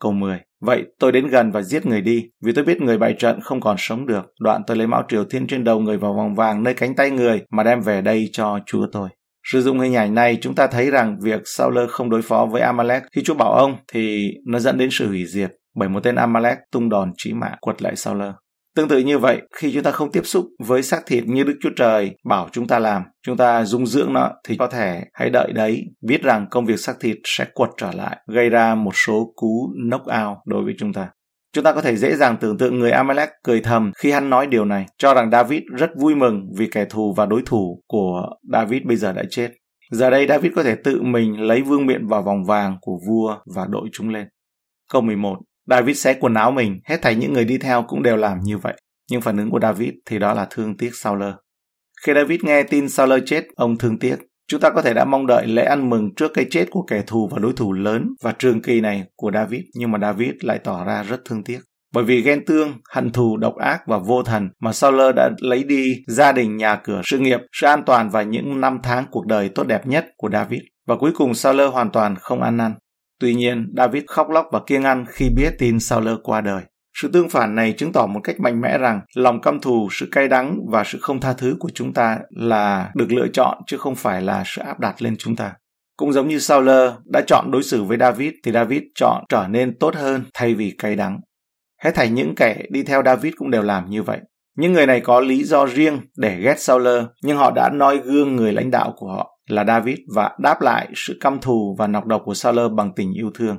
Câu 0.00 0.12
10. 0.12 0.38
Vậy 0.60 0.84
tôi 0.98 1.12
đến 1.12 1.26
gần 1.26 1.50
và 1.50 1.62
giết 1.62 1.86
người 1.86 2.00
đi, 2.00 2.24
vì 2.44 2.52
tôi 2.52 2.64
biết 2.64 2.80
người 2.80 2.98
bại 2.98 3.14
trận 3.18 3.40
không 3.40 3.60
còn 3.60 3.76
sống 3.78 4.06
được. 4.06 4.22
Đoạn 4.40 4.62
tôi 4.66 4.76
lấy 4.76 4.86
mão 4.86 5.02
triều 5.08 5.24
thiên 5.24 5.46
trên 5.46 5.64
đầu 5.64 5.80
người 5.80 5.98
vào 5.98 6.14
vòng 6.14 6.34
vàng 6.34 6.62
nơi 6.62 6.74
cánh 6.74 6.94
tay 6.94 7.10
người 7.10 7.42
mà 7.50 7.62
đem 7.62 7.80
về 7.80 8.02
đây 8.02 8.28
cho 8.32 8.58
Chúa 8.66 8.86
tôi. 8.92 9.08
Sử 9.52 9.62
dụng 9.62 9.80
hình 9.80 9.94
ảnh 9.94 10.14
này, 10.14 10.38
chúng 10.40 10.54
ta 10.54 10.66
thấy 10.66 10.90
rằng 10.90 11.18
việc 11.20 11.40
Saul 11.44 11.78
không 11.88 12.10
đối 12.10 12.22
phó 12.22 12.46
với 12.46 12.62
Amalek 12.62 13.02
khi 13.12 13.22
Chúa 13.22 13.34
bảo 13.34 13.52
ông 13.52 13.76
thì 13.92 14.30
nó 14.46 14.58
dẫn 14.58 14.78
đến 14.78 14.88
sự 14.92 15.08
hủy 15.08 15.26
diệt 15.26 15.52
bởi 15.76 15.88
một 15.88 16.00
tên 16.02 16.14
Amalek 16.14 16.58
tung 16.72 16.88
đòn 16.88 17.12
chí 17.16 17.32
mạng 17.32 17.56
quật 17.60 17.82
lại 17.82 17.96
Saul. 17.96 18.22
Tương 18.76 18.88
tự 18.88 18.98
như 18.98 19.18
vậy, 19.18 19.42
khi 19.56 19.72
chúng 19.72 19.82
ta 19.82 19.90
không 19.90 20.12
tiếp 20.12 20.20
xúc 20.24 20.46
với 20.58 20.82
xác 20.82 21.06
thịt 21.06 21.24
như 21.26 21.44
Đức 21.44 21.54
Chúa 21.62 21.70
Trời 21.76 22.16
bảo 22.24 22.48
chúng 22.52 22.66
ta 22.66 22.78
làm, 22.78 23.02
chúng 23.26 23.36
ta 23.36 23.64
dung 23.64 23.86
dưỡng 23.86 24.12
nó 24.12 24.32
thì 24.48 24.56
có 24.56 24.66
thể 24.66 25.04
hãy 25.14 25.30
đợi 25.30 25.52
đấy, 25.52 25.84
biết 26.02 26.22
rằng 26.22 26.46
công 26.50 26.66
việc 26.66 26.80
xác 26.80 27.00
thịt 27.00 27.16
sẽ 27.24 27.44
quật 27.54 27.70
trở 27.76 27.90
lại, 27.92 28.16
gây 28.26 28.50
ra 28.50 28.74
một 28.74 28.92
số 28.94 29.32
cú 29.36 29.72
knock 29.88 30.04
out 30.04 30.38
đối 30.46 30.64
với 30.64 30.74
chúng 30.78 30.92
ta. 30.92 31.08
Chúng 31.52 31.64
ta 31.64 31.72
có 31.72 31.80
thể 31.80 31.96
dễ 31.96 32.16
dàng 32.16 32.36
tưởng 32.40 32.58
tượng 32.58 32.78
người 32.78 32.90
Amalek 32.90 33.30
cười 33.44 33.60
thầm 33.60 33.92
khi 33.98 34.10
hắn 34.10 34.30
nói 34.30 34.46
điều 34.46 34.64
này, 34.64 34.86
cho 34.98 35.14
rằng 35.14 35.30
David 35.30 35.62
rất 35.76 35.90
vui 35.98 36.14
mừng 36.14 36.46
vì 36.58 36.68
kẻ 36.72 36.84
thù 36.84 37.14
và 37.16 37.26
đối 37.26 37.42
thủ 37.46 37.82
của 37.86 38.26
David 38.52 38.82
bây 38.84 38.96
giờ 38.96 39.12
đã 39.12 39.22
chết. 39.30 39.50
Giờ 39.90 40.10
đây 40.10 40.26
David 40.26 40.52
có 40.56 40.62
thể 40.62 40.74
tự 40.74 41.02
mình 41.02 41.40
lấy 41.40 41.62
vương 41.62 41.86
miện 41.86 42.06
vào 42.06 42.22
vòng 42.22 42.44
vàng 42.44 42.76
của 42.80 42.98
vua 43.08 43.36
và 43.54 43.66
đội 43.70 43.88
chúng 43.92 44.08
lên. 44.08 44.28
Câu 44.92 45.02
11 45.02 45.36
David 45.66 45.98
xé 45.98 46.14
quần 46.20 46.34
áo 46.34 46.50
mình, 46.50 46.78
hết 46.84 47.02
thảy 47.02 47.14
những 47.14 47.32
người 47.32 47.44
đi 47.44 47.58
theo 47.58 47.82
cũng 47.82 48.02
đều 48.02 48.16
làm 48.16 48.40
như 48.40 48.58
vậy. 48.58 48.74
Nhưng 49.10 49.20
phản 49.20 49.36
ứng 49.36 49.50
của 49.50 49.60
David 49.62 49.90
thì 50.06 50.18
đó 50.18 50.34
là 50.34 50.46
thương 50.50 50.76
tiếc 50.76 50.90
Saul. 50.94 51.22
Khi 52.06 52.12
David 52.14 52.40
nghe 52.42 52.62
tin 52.62 52.88
Saul 52.88 53.12
chết, 53.26 53.44
ông 53.56 53.78
thương 53.78 53.98
tiếc. 53.98 54.16
Chúng 54.48 54.60
ta 54.60 54.70
có 54.70 54.82
thể 54.82 54.94
đã 54.94 55.04
mong 55.04 55.26
đợi 55.26 55.46
lễ 55.46 55.62
ăn 55.62 55.90
mừng 55.90 56.14
trước 56.14 56.30
cái 56.34 56.46
chết 56.50 56.66
của 56.70 56.82
kẻ 56.82 57.02
thù 57.06 57.28
và 57.32 57.38
đối 57.38 57.52
thủ 57.52 57.72
lớn 57.72 58.08
và 58.22 58.32
trường 58.32 58.62
kỳ 58.62 58.80
này 58.80 59.04
của 59.16 59.30
David, 59.34 59.60
nhưng 59.74 59.90
mà 59.90 59.98
David 59.98 60.30
lại 60.40 60.58
tỏ 60.64 60.84
ra 60.84 61.02
rất 61.02 61.20
thương 61.24 61.44
tiếc. 61.44 61.58
Bởi 61.94 62.04
vì 62.04 62.22
ghen 62.22 62.44
tương, 62.46 62.72
hận 62.90 63.12
thù, 63.12 63.36
độc 63.36 63.56
ác 63.56 63.86
và 63.86 63.98
vô 63.98 64.22
thần 64.22 64.48
mà 64.60 64.72
Saul 64.72 65.00
đã 65.16 65.30
lấy 65.40 65.64
đi 65.64 65.94
gia 66.08 66.32
đình, 66.32 66.56
nhà 66.56 66.76
cửa, 66.76 67.00
sự 67.04 67.18
nghiệp, 67.18 67.40
sự 67.52 67.66
an 67.66 67.82
toàn 67.86 68.10
và 68.10 68.22
những 68.22 68.60
năm 68.60 68.78
tháng 68.82 69.04
cuộc 69.10 69.26
đời 69.26 69.48
tốt 69.48 69.66
đẹp 69.66 69.86
nhất 69.86 70.06
của 70.16 70.30
David. 70.32 70.60
Và 70.86 70.96
cuối 70.96 71.12
cùng 71.14 71.34
Saul 71.34 71.60
hoàn 71.60 71.90
toàn 71.90 72.16
không 72.20 72.42
ăn 72.42 72.56
năn. 72.56 72.74
Tuy 73.20 73.34
nhiên, 73.34 73.72
David 73.76 74.02
khóc 74.06 74.30
lóc 74.30 74.48
và 74.52 74.60
kiêng 74.66 74.84
ăn 74.84 75.04
khi 75.08 75.30
biết 75.30 75.54
tin 75.58 75.80
Saul 75.80 76.08
qua 76.22 76.40
đời. 76.40 76.62
Sự 77.02 77.10
tương 77.12 77.28
phản 77.28 77.54
này 77.54 77.72
chứng 77.72 77.92
tỏ 77.92 78.06
một 78.06 78.20
cách 78.24 78.40
mạnh 78.40 78.60
mẽ 78.60 78.78
rằng 78.78 79.00
lòng 79.14 79.40
căm 79.40 79.60
thù, 79.60 79.88
sự 79.92 80.08
cay 80.12 80.28
đắng 80.28 80.58
và 80.68 80.84
sự 80.84 80.98
không 81.00 81.20
tha 81.20 81.32
thứ 81.32 81.56
của 81.60 81.68
chúng 81.74 81.92
ta 81.92 82.18
là 82.30 82.90
được 82.94 83.12
lựa 83.12 83.26
chọn 83.32 83.58
chứ 83.66 83.76
không 83.76 83.94
phải 83.94 84.22
là 84.22 84.42
sự 84.46 84.62
áp 84.62 84.80
đặt 84.80 85.02
lên 85.02 85.16
chúng 85.18 85.36
ta. 85.36 85.52
Cũng 85.96 86.12
giống 86.12 86.28
như 86.28 86.38
Saul 86.38 86.68
đã 87.04 87.22
chọn 87.26 87.50
đối 87.50 87.62
xử 87.62 87.84
với 87.84 87.98
David 87.98 88.32
thì 88.44 88.52
David 88.52 88.82
chọn 88.94 89.24
trở 89.28 89.46
nên 89.48 89.78
tốt 89.78 89.94
hơn 89.94 90.24
thay 90.34 90.54
vì 90.54 90.74
cay 90.78 90.96
đắng. 90.96 91.20
Hết 91.82 91.90
thảy 91.94 92.10
những 92.10 92.34
kẻ 92.34 92.62
đi 92.70 92.82
theo 92.82 93.02
David 93.04 93.34
cũng 93.36 93.50
đều 93.50 93.62
làm 93.62 93.90
như 93.90 94.02
vậy. 94.02 94.20
Những 94.56 94.72
người 94.72 94.86
này 94.86 95.00
có 95.00 95.20
lý 95.20 95.44
do 95.44 95.66
riêng 95.66 96.00
để 96.16 96.40
ghét 96.40 96.60
Saul, 96.60 96.88
nhưng 97.22 97.36
họ 97.36 97.50
đã 97.50 97.70
noi 97.70 97.98
gương 97.98 98.36
người 98.36 98.52
lãnh 98.52 98.70
đạo 98.70 98.94
của 98.96 99.08
họ 99.08 99.35
là 99.48 99.64
David 99.64 99.98
và 100.14 100.30
đáp 100.38 100.60
lại 100.60 100.88
sự 100.94 101.18
căm 101.20 101.40
thù 101.40 101.76
và 101.78 101.86
nọc 101.86 102.06
độc 102.06 102.22
của 102.24 102.34
Saul 102.34 102.58
bằng 102.76 102.92
tình 102.96 103.12
yêu 103.12 103.30
thương. 103.34 103.56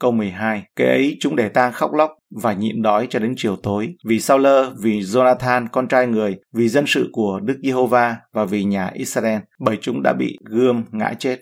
Câu 0.00 0.12
12, 0.12 0.62
cái 0.76 0.86
ấy 0.86 1.16
chúng 1.20 1.36
để 1.36 1.48
ta 1.48 1.70
khóc 1.70 1.94
lóc 1.94 2.10
và 2.42 2.52
nhịn 2.52 2.82
đói 2.82 3.06
cho 3.10 3.18
đến 3.18 3.34
chiều 3.36 3.56
tối, 3.56 3.94
vì 4.08 4.20
Saul, 4.20 4.46
vì 4.78 5.00
Jonathan, 5.00 5.66
con 5.72 5.88
trai 5.88 6.06
người, 6.06 6.36
vì 6.54 6.68
dân 6.68 6.84
sự 6.86 7.08
của 7.12 7.40
Đức 7.40 7.58
Giê-hô-va 7.62 8.16
và 8.32 8.44
vì 8.44 8.64
nhà 8.64 8.90
Israel, 8.94 9.40
bởi 9.60 9.78
chúng 9.80 10.02
đã 10.02 10.12
bị 10.12 10.38
gươm 10.44 10.84
ngã 10.90 11.14
chết. 11.18 11.40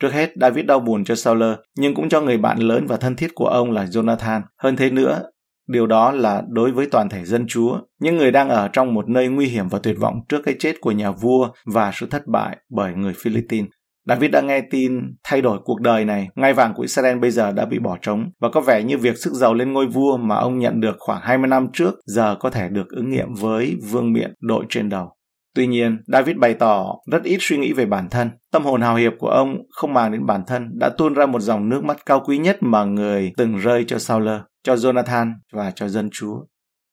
Trước 0.00 0.12
hết, 0.12 0.30
David 0.40 0.66
đau 0.66 0.80
buồn 0.80 1.04
cho 1.04 1.14
Saul, 1.14 1.42
nhưng 1.78 1.94
cũng 1.94 2.08
cho 2.08 2.20
người 2.20 2.38
bạn 2.38 2.58
lớn 2.58 2.86
và 2.86 2.96
thân 2.96 3.16
thiết 3.16 3.34
của 3.34 3.46
ông 3.46 3.70
là 3.70 3.84
Jonathan. 3.84 4.40
Hơn 4.58 4.76
thế 4.76 4.90
nữa, 4.90 5.22
Điều 5.68 5.86
đó 5.86 6.12
là 6.12 6.42
đối 6.48 6.72
với 6.72 6.86
toàn 6.86 7.08
thể 7.08 7.24
dân 7.24 7.46
Chúa, 7.48 7.78
những 8.00 8.16
người 8.16 8.30
đang 8.30 8.48
ở 8.48 8.68
trong 8.72 8.94
một 8.94 9.08
nơi 9.08 9.28
nguy 9.28 9.46
hiểm 9.46 9.68
và 9.68 9.78
tuyệt 9.82 9.96
vọng 9.98 10.20
trước 10.28 10.42
cái 10.44 10.54
chết 10.58 10.80
của 10.80 10.92
nhà 10.92 11.10
vua 11.10 11.48
và 11.64 11.90
sự 11.94 12.06
thất 12.10 12.26
bại 12.26 12.56
bởi 12.70 12.94
người 12.94 13.12
Philippines. 13.14 13.70
David 14.08 14.30
đã 14.30 14.40
nghe 14.40 14.60
tin 14.60 15.00
thay 15.24 15.42
đổi 15.42 15.58
cuộc 15.64 15.80
đời 15.80 16.04
này, 16.04 16.28
ngai 16.34 16.54
vàng 16.54 16.74
của 16.74 16.82
Israel 16.82 17.18
bây 17.18 17.30
giờ 17.30 17.52
đã 17.52 17.64
bị 17.64 17.78
bỏ 17.78 17.96
trống 18.02 18.30
và 18.40 18.48
có 18.48 18.60
vẻ 18.60 18.82
như 18.82 18.98
việc 18.98 19.18
sức 19.18 19.32
giàu 19.32 19.54
lên 19.54 19.72
ngôi 19.72 19.86
vua 19.86 20.16
mà 20.16 20.36
ông 20.36 20.58
nhận 20.58 20.80
được 20.80 20.96
khoảng 20.98 21.20
20 21.22 21.48
năm 21.48 21.68
trước 21.72 21.94
giờ 22.04 22.36
có 22.40 22.50
thể 22.50 22.68
được 22.68 22.88
ứng 22.88 23.10
nghiệm 23.10 23.34
với 23.34 23.76
vương 23.90 24.12
miện 24.12 24.34
đội 24.40 24.64
trên 24.68 24.88
đầu. 24.88 25.12
Tuy 25.54 25.66
nhiên, 25.66 25.98
David 26.06 26.36
bày 26.36 26.54
tỏ 26.54 26.94
rất 27.12 27.22
ít 27.22 27.36
suy 27.40 27.56
nghĩ 27.56 27.72
về 27.72 27.86
bản 27.86 28.08
thân. 28.10 28.30
Tâm 28.52 28.64
hồn 28.64 28.80
hào 28.80 28.96
hiệp 28.96 29.12
của 29.18 29.28
ông 29.28 29.56
không 29.70 29.94
màng 29.94 30.12
đến 30.12 30.26
bản 30.26 30.42
thân, 30.46 30.70
đã 30.78 30.88
tuôn 30.88 31.14
ra 31.14 31.26
một 31.26 31.40
dòng 31.40 31.68
nước 31.68 31.84
mắt 31.84 32.06
cao 32.06 32.22
quý 32.26 32.38
nhất 32.38 32.56
mà 32.60 32.84
người 32.84 33.32
từng 33.36 33.56
rơi 33.56 33.84
cho 33.86 33.98
Saul, 33.98 34.28
cho 34.66 34.74
Jonathan 34.74 35.32
và 35.52 35.70
cho 35.70 35.88
dân 35.88 36.10
Chúa. 36.12 36.36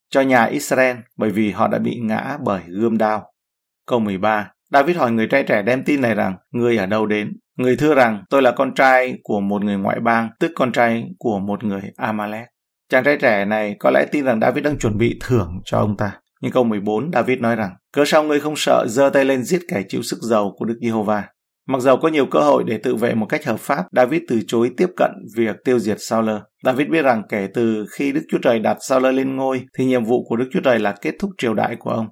Cho 0.10 0.22
nhà 0.22 0.46
Israel 0.46 0.98
bởi 1.18 1.30
vì 1.30 1.52
họ 1.52 1.68
đã 1.68 1.80
bị 1.80 2.00
ngã 2.04 2.38
bởi 2.46 2.62
gươm 2.68 2.98
đao. 2.98 3.32
Câu 3.88 4.00
13 4.00 4.52
David 4.72 4.98
hỏi 4.98 5.12
người 5.12 5.28
trai 5.28 5.44
trẻ 5.44 5.62
đem 5.62 5.84
tin 5.84 6.02
này 6.02 6.16
rằng, 6.16 6.36
người 6.52 6.78
ở 6.78 6.86
đâu 6.86 7.06
đến? 7.06 7.34
Người 7.58 7.76
thưa 7.76 7.96
rằng, 7.96 8.24
tôi 8.30 8.42
là 8.42 8.52
con 8.52 8.74
trai 8.76 9.18
của 9.24 9.40
một 9.40 9.64
người 9.64 9.78
ngoại 9.78 10.00
bang, 10.00 10.30
tức 10.40 10.52
con 10.56 10.72
trai 10.72 11.04
của 11.18 11.40
một 11.40 11.64
người 11.64 11.82
Amalek. 11.96 12.48
Chàng 12.90 13.04
trai 13.04 13.18
trẻ 13.18 13.46
này 13.46 13.76
có 13.80 13.92
lẽ 13.92 14.06
tin 14.12 14.26
rằng 14.26 14.40
David 14.42 14.66
đang 14.66 14.78
chuẩn 14.80 14.98
bị 14.98 15.20
thưởng 15.22 15.62
cho 15.66 15.78
ông 15.78 15.98
ta. 15.98 16.20
Nhưng 16.42 16.52
câu 16.52 16.64
14, 16.64 17.12
David 17.14 17.40
nói 17.40 17.56
rằng, 17.56 17.72
cớ 17.94 18.04
sao 18.06 18.24
ngươi 18.24 18.40
không 18.40 18.56
sợ 18.56 18.86
giơ 18.88 19.10
tay 19.10 19.26
lên 19.26 19.44
giết 19.44 19.62
kẻ 19.68 19.84
chịu 19.88 20.02
sức 20.02 20.18
giàu 20.22 20.54
của 20.58 20.66
Đức 20.66 20.78
Giê-hô-va? 20.82 21.24
Mặc 21.68 21.82
dầu 21.82 21.98
có 21.98 22.08
nhiều 22.08 22.26
cơ 22.26 22.40
hội 22.40 22.64
để 22.68 22.78
tự 22.78 22.96
vệ 22.96 23.14
một 23.14 23.26
cách 23.26 23.46
hợp 23.46 23.60
pháp, 23.60 23.86
David 23.92 24.22
từ 24.28 24.40
chối 24.48 24.72
tiếp 24.78 24.88
cận 24.98 25.12
việc 25.36 25.56
tiêu 25.66 25.80
diệt 25.80 25.98
Saul. 26.00 26.30
David 26.64 26.88
biết 26.88 27.02
rằng 27.02 27.24
kể 27.30 27.48
từ 27.54 27.86
khi 27.92 28.12
Đức 28.12 28.22
Chúa 28.30 28.38
Trời 28.42 28.60
đặt 28.60 28.78
Saul 28.82 29.08
lên 29.12 29.36
ngôi, 29.36 29.62
thì 29.78 29.86
nhiệm 29.86 30.04
vụ 30.04 30.24
của 30.24 30.36
Đức 30.36 30.50
Chúa 30.52 30.62
Trời 30.64 30.80
là 30.80 30.96
kết 31.02 31.16
thúc 31.20 31.32
triều 31.38 31.54
đại 31.54 31.76
của 31.76 31.90
ông 31.90 32.08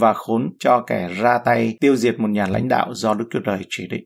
và 0.00 0.12
khốn 0.12 0.50
cho 0.58 0.84
kẻ 0.86 1.08
ra 1.20 1.38
tay 1.44 1.76
tiêu 1.80 1.96
diệt 1.96 2.20
một 2.20 2.28
nhà 2.28 2.46
lãnh 2.46 2.68
đạo 2.68 2.94
do 2.94 3.14
Đức 3.14 3.24
Chúa 3.30 3.40
Trời 3.44 3.58
chỉ 3.68 3.86
định. 3.90 4.04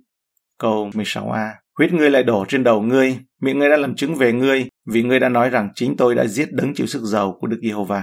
Câu 0.58 0.90
16a 0.94 1.50
Huyết 1.78 1.92
ngươi 1.92 2.10
lại 2.10 2.22
đổ 2.22 2.44
trên 2.48 2.64
đầu 2.64 2.80
ngươi, 2.80 3.18
miệng 3.42 3.58
ngươi 3.58 3.68
đã 3.68 3.76
làm 3.76 3.94
chứng 3.94 4.14
về 4.14 4.32
ngươi, 4.32 4.68
vì 4.92 5.02
ngươi 5.02 5.20
đã 5.20 5.28
nói 5.28 5.50
rằng 5.50 5.68
chính 5.74 5.96
tôi 5.96 6.14
đã 6.14 6.26
giết 6.26 6.48
đấng 6.52 6.74
chịu 6.74 6.86
sức 6.86 7.02
giàu 7.02 7.36
của 7.40 7.46
Đức 7.46 7.58
Giê-hô-va. 7.62 8.02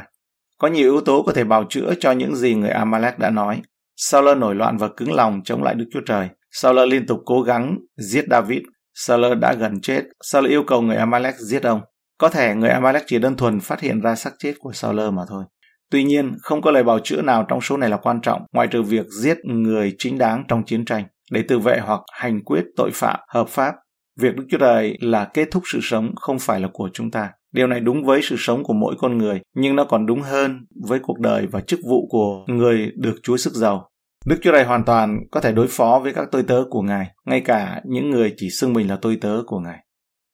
Có 0.58 0.68
nhiều 0.68 0.92
yếu 0.92 1.02
tố 1.02 1.24
có 1.24 1.32
thể 1.34 1.44
bào 1.44 1.66
chữa 1.70 1.94
cho 2.00 2.12
những 2.12 2.36
gì 2.36 2.56
người 2.56 2.70
Amalek 2.70 3.20
đã 3.20 3.30
nói. 3.30 3.62
Saul 3.96 4.38
nổi 4.38 4.56
loạn 4.56 4.78
và 4.78 4.88
cứng 4.88 5.14
lòng 5.14 5.42
chống 5.46 5.64
lại 5.64 5.76
Đức 5.76 5.86
Chúa 5.94 6.02
Trời. 6.06 6.30
Saul 6.56 6.80
liên 6.90 7.06
tục 7.06 7.20
cố 7.26 7.42
gắng 7.42 7.78
giết 7.98 8.26
David. 8.30 8.62
Saul 8.94 9.36
đã 9.36 9.54
gần 9.54 9.82
chết. 9.82 10.04
Saul 10.24 10.48
yêu 10.48 10.64
cầu 10.68 10.82
người 10.82 10.96
Amalek 10.96 11.36
giết 11.36 11.64
ông. 11.64 11.82
Có 12.18 12.30
thể 12.30 12.56
người 12.56 12.70
Amalek 12.70 13.04
chỉ 13.08 13.20
đơn 13.20 13.38
thuần 13.38 13.60
phát 13.60 13.82
hiện 13.82 14.02
ra 14.02 14.16
xác 14.16 14.32
chết 14.40 14.54
của 14.60 14.72
Saul 14.74 15.00
mà 15.00 15.22
thôi. 15.30 15.44
Tuy 15.92 16.04
nhiên, 16.04 16.36
không 16.42 16.62
có 16.62 16.72
lời 16.72 16.84
bào 16.84 17.00
chữa 17.00 17.22
nào 17.22 17.46
trong 17.50 17.62
số 17.62 17.78
này 17.78 17.90
là 17.90 17.98
quan 17.98 18.22
trọng, 18.22 18.42
ngoại 18.54 18.68
trừ 18.68 18.82
việc 18.82 19.06
giết 19.22 19.38
người 19.46 19.96
chính 19.98 20.18
đáng 20.18 20.44
trong 20.48 20.66
chiến 20.66 20.86
tranh, 20.86 21.06
để 21.32 21.44
tự 21.48 21.60
vệ 21.60 21.80
hoặc 21.80 22.02
hành 22.14 22.44
quyết 22.44 22.64
tội 22.76 22.90
phạm 22.94 23.20
hợp 23.28 23.50
pháp. 23.50 23.76
Việc 24.20 24.36
Đức 24.36 24.44
Chúa 24.52 24.58
Trời 24.58 24.98
là 25.02 25.26
kết 25.34 25.48
thúc 25.52 25.64
sự 25.66 25.80
sống 25.82 26.16
không 26.16 26.40
phải 26.40 26.60
là 26.60 26.68
của 26.74 26.90
chúng 26.94 27.12
ta. 27.12 27.30
Điều 27.54 27.68
này 27.68 27.80
đúng 27.80 28.04
với 28.04 28.22
sự 28.24 28.36
sống 28.40 28.64
của 28.64 28.74
mỗi 28.74 28.96
con 28.98 29.18
người, 29.18 29.42
nhưng 29.56 29.76
nó 29.76 29.86
còn 29.86 30.06
đúng 30.06 30.22
hơn 30.22 30.66
với 30.88 31.00
cuộc 31.00 31.20
đời 31.20 31.48
và 31.52 31.62
chức 31.62 31.80
vụ 31.90 32.08
của 32.10 32.46
người 32.48 32.92
được 32.96 33.16
Chúa 33.24 33.38
sức 33.38 33.54
giàu. 33.54 33.90
Đức 34.26 34.36
Chúa 34.42 34.52
Trời 34.52 34.64
hoàn 34.64 34.84
toàn 34.86 35.20
có 35.32 35.42
thể 35.42 35.52
đối 35.52 35.68
phó 35.70 36.00
với 36.04 36.14
các 36.14 36.28
tôi 36.32 36.44
tớ 36.44 36.64
của 36.70 36.82
Ngài, 36.82 37.12
ngay 37.26 37.42
cả 37.42 37.82
những 37.86 38.10
người 38.10 38.34
chỉ 38.38 38.50
xưng 38.50 38.74
mình 38.74 38.90
là 38.90 38.98
tôi 39.02 39.18
tớ 39.22 39.42
của 39.48 39.60
Ngài. 39.60 39.80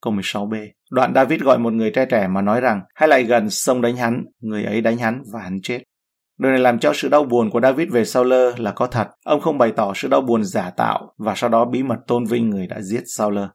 câu 0.02 0.14
16b. 0.14 0.68
Đoạn 0.92 1.14
David 1.16 1.42
gọi 1.42 1.58
một 1.58 1.74
người 1.74 1.92
trai 1.92 2.06
trẻ 2.06 2.28
mà 2.28 2.42
nói 2.42 2.62
rằng 2.62 2.82
hãy 2.96 3.10
lại 3.10 3.24
gần 3.24 3.50
sông 3.50 3.82
đánh 3.82 3.96
hắn, 3.96 4.24
người 4.40 4.64
ấy 4.64 4.82
đánh 4.82 4.98
hắn 4.98 5.22
và 5.34 5.42
hắn 5.42 5.60
chết. 5.64 5.80
Điều 6.38 6.52
này 6.52 6.60
làm 6.60 6.80
cho 6.80 6.94
sự 6.94 7.10
đau 7.10 7.24
buồn 7.24 7.50
của 7.50 7.62
David 7.62 7.90
về 7.92 8.06
Sauler 8.06 8.60
là 8.60 8.72
có 8.72 8.88
thật. 8.88 9.08
Ông 9.26 9.42
không 9.42 9.58
bày 9.58 9.72
tỏ 9.76 9.94
sự 9.96 10.08
đau 10.08 10.22
buồn 10.22 10.44
giả 10.44 10.70
tạo 10.70 11.14
và 11.18 11.34
sau 11.36 11.50
đó 11.50 11.66
bí 11.66 11.84
mật 11.84 11.98
tôn 12.08 12.26
vinh 12.26 12.50
người 12.50 12.68
đã 12.68 12.82
giết 12.82 13.02
Sauler. 13.06 13.48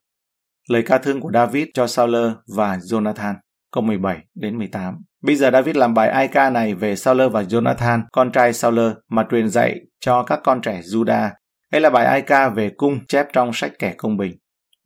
Lời 0.69 0.83
ca 0.87 0.99
thương 0.99 1.21
của 1.21 1.31
David 1.35 1.67
cho 1.75 1.87
Sauler 1.87 2.33
và 2.57 2.76
Jonathan, 2.76 3.35
câu 3.75 3.85
17 3.85 4.19
đến 4.35 4.59
18. 4.59 4.95
Bây 5.23 5.37
giờ 5.37 5.50
David 5.50 5.76
làm 5.76 5.95
bài 5.95 6.09
ai 6.09 6.28
ca 6.28 6.50
này 6.50 6.75
về 6.75 6.97
Sauler 6.97 7.33
và 7.33 7.43
Jonathan, 7.43 8.02
con 8.12 8.33
trai 8.33 8.52
Sauler, 8.52 8.93
mà 9.09 9.26
truyền 9.31 9.49
dạy 9.49 9.81
cho 10.00 10.23
các 10.23 10.40
con 10.45 10.61
trẻ 10.61 10.81
Judah. 10.81 11.31
Đây 11.73 11.81
là 11.81 11.90
bài 11.90 12.04
ai 12.04 12.23
ca 12.23 12.49
về 12.49 12.71
cung 12.76 13.07
chép 13.07 13.26
trong 13.33 13.52
sách 13.52 13.73
kẻ 13.78 13.95
công 13.97 14.16
bình. 14.16 14.37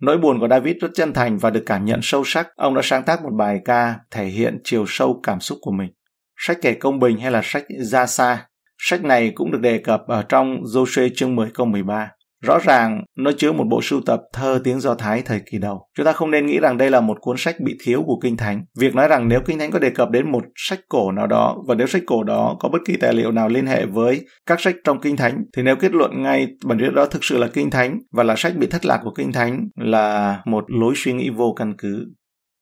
Nỗi 0.01 0.19
buồn 0.19 0.41
của 0.41 0.49
David 0.49 0.77
rất 0.81 0.89
chân 0.95 1.13
thành 1.13 1.39
và 1.39 1.51
được 1.51 1.63
cảm 1.67 1.85
nhận 1.85 2.01
sâu 2.03 2.23
sắc. 2.27 2.49
Ông 2.57 2.75
đã 2.75 2.81
sáng 2.85 3.03
tác 3.03 3.23
một 3.23 3.31
bài 3.39 3.61
ca 3.65 3.95
thể 4.11 4.25
hiện 4.25 4.61
chiều 4.65 4.85
sâu 4.89 5.21
cảm 5.23 5.41
xúc 5.41 5.59
của 5.61 5.73
mình. 5.73 5.91
Sách 6.37 6.59
kẻ 6.63 6.75
công 6.75 6.99
bình 6.99 7.21
hay 7.21 7.31
là 7.31 7.41
sách 7.45 7.65
Gia 7.81 8.07
Sa. 8.07 8.47
Sách 8.79 9.05
này 9.05 9.33
cũng 9.35 9.53
được 9.53 9.61
đề 9.61 9.79
cập 9.79 10.01
ở 10.07 10.23
trong 10.23 10.63
Joshua 10.63 11.11
chương 11.15 11.37
10 11.37 11.51
câu 11.55 11.67
13. 11.67 12.11
Rõ 12.43 12.59
ràng, 12.59 13.05
nó 13.17 13.31
chứa 13.39 13.53
một 13.53 13.65
bộ 13.71 13.81
sưu 13.83 14.01
tập 14.07 14.21
thơ 14.33 14.61
tiếng 14.65 14.81
Do 14.81 14.95
Thái 14.95 15.23
thời 15.23 15.41
kỳ 15.51 15.59
đầu. 15.59 15.89
Chúng 15.97 16.07
ta 16.07 16.13
không 16.13 16.31
nên 16.31 16.47
nghĩ 16.47 16.59
rằng 16.59 16.77
đây 16.79 16.91
là 16.91 17.01
một 17.01 17.19
cuốn 17.21 17.37
sách 17.39 17.61
bị 17.61 17.79
thiếu 17.85 18.03
của 18.07 18.19
Kinh 18.23 18.37
Thánh. 18.37 18.65
Việc 18.79 18.95
nói 18.95 19.09
rằng 19.09 19.29
nếu 19.29 19.41
Kinh 19.47 19.59
Thánh 19.59 19.71
có 19.71 19.79
đề 19.79 19.91
cập 19.91 20.11
đến 20.11 20.33
một 20.33 20.45
sách 20.57 20.81
cổ 20.89 21.13
nào 21.13 21.27
đó, 21.27 21.57
và 21.67 21.75
nếu 21.75 21.87
sách 21.87 22.03
cổ 22.07 22.23
đó 22.25 22.57
có 22.61 22.69
bất 22.69 22.79
kỳ 22.87 22.97
tài 22.97 23.15
liệu 23.15 23.33
nào 23.33 23.49
liên 23.49 23.67
hệ 23.67 23.87
với 23.87 24.27
các 24.47 24.61
sách 24.61 24.75
trong 24.85 25.01
Kinh 25.01 25.17
Thánh, 25.17 25.45
thì 25.57 25.63
nếu 25.63 25.77
kết 25.77 25.93
luận 25.93 26.23
ngay 26.23 26.49
bản 26.65 26.79
chất 26.81 26.95
đó 26.95 27.07
thực 27.07 27.25
sự 27.25 27.39
là 27.39 27.49
Kinh 27.49 27.71
Thánh 27.71 27.99
và 28.13 28.23
là 28.23 28.35
sách 28.37 28.57
bị 28.57 28.67
thất 28.67 28.87
lạc 28.87 29.01
của 29.05 29.15
Kinh 29.15 29.33
Thánh 29.33 29.69
là 29.77 30.41
một 30.47 30.65
lối 30.69 30.95
suy 30.97 31.13
nghĩ 31.13 31.31
vô 31.31 31.55
căn 31.57 31.75
cứ. 31.79 32.07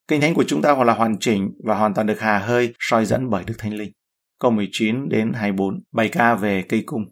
Kinh 0.08 0.20
Thánh 0.20 0.34
của 0.34 0.44
chúng 0.46 0.62
ta 0.62 0.72
hoặc 0.72 0.84
là 0.84 0.94
hoàn 0.94 1.18
chỉnh 1.20 1.50
và 1.64 1.74
hoàn 1.74 1.94
toàn 1.94 2.06
được 2.06 2.20
hà 2.20 2.38
hơi 2.38 2.74
soi 2.78 3.04
dẫn 3.04 3.30
bởi 3.30 3.44
Đức 3.46 3.54
Thánh 3.58 3.74
Linh. 3.74 3.92
Câu 4.40 4.50
19 4.50 5.08
đến 5.08 5.32
24, 5.32 5.74
bài 5.92 6.08
ca 6.08 6.34
về 6.34 6.62
cây 6.62 6.82
cung. 6.86 7.02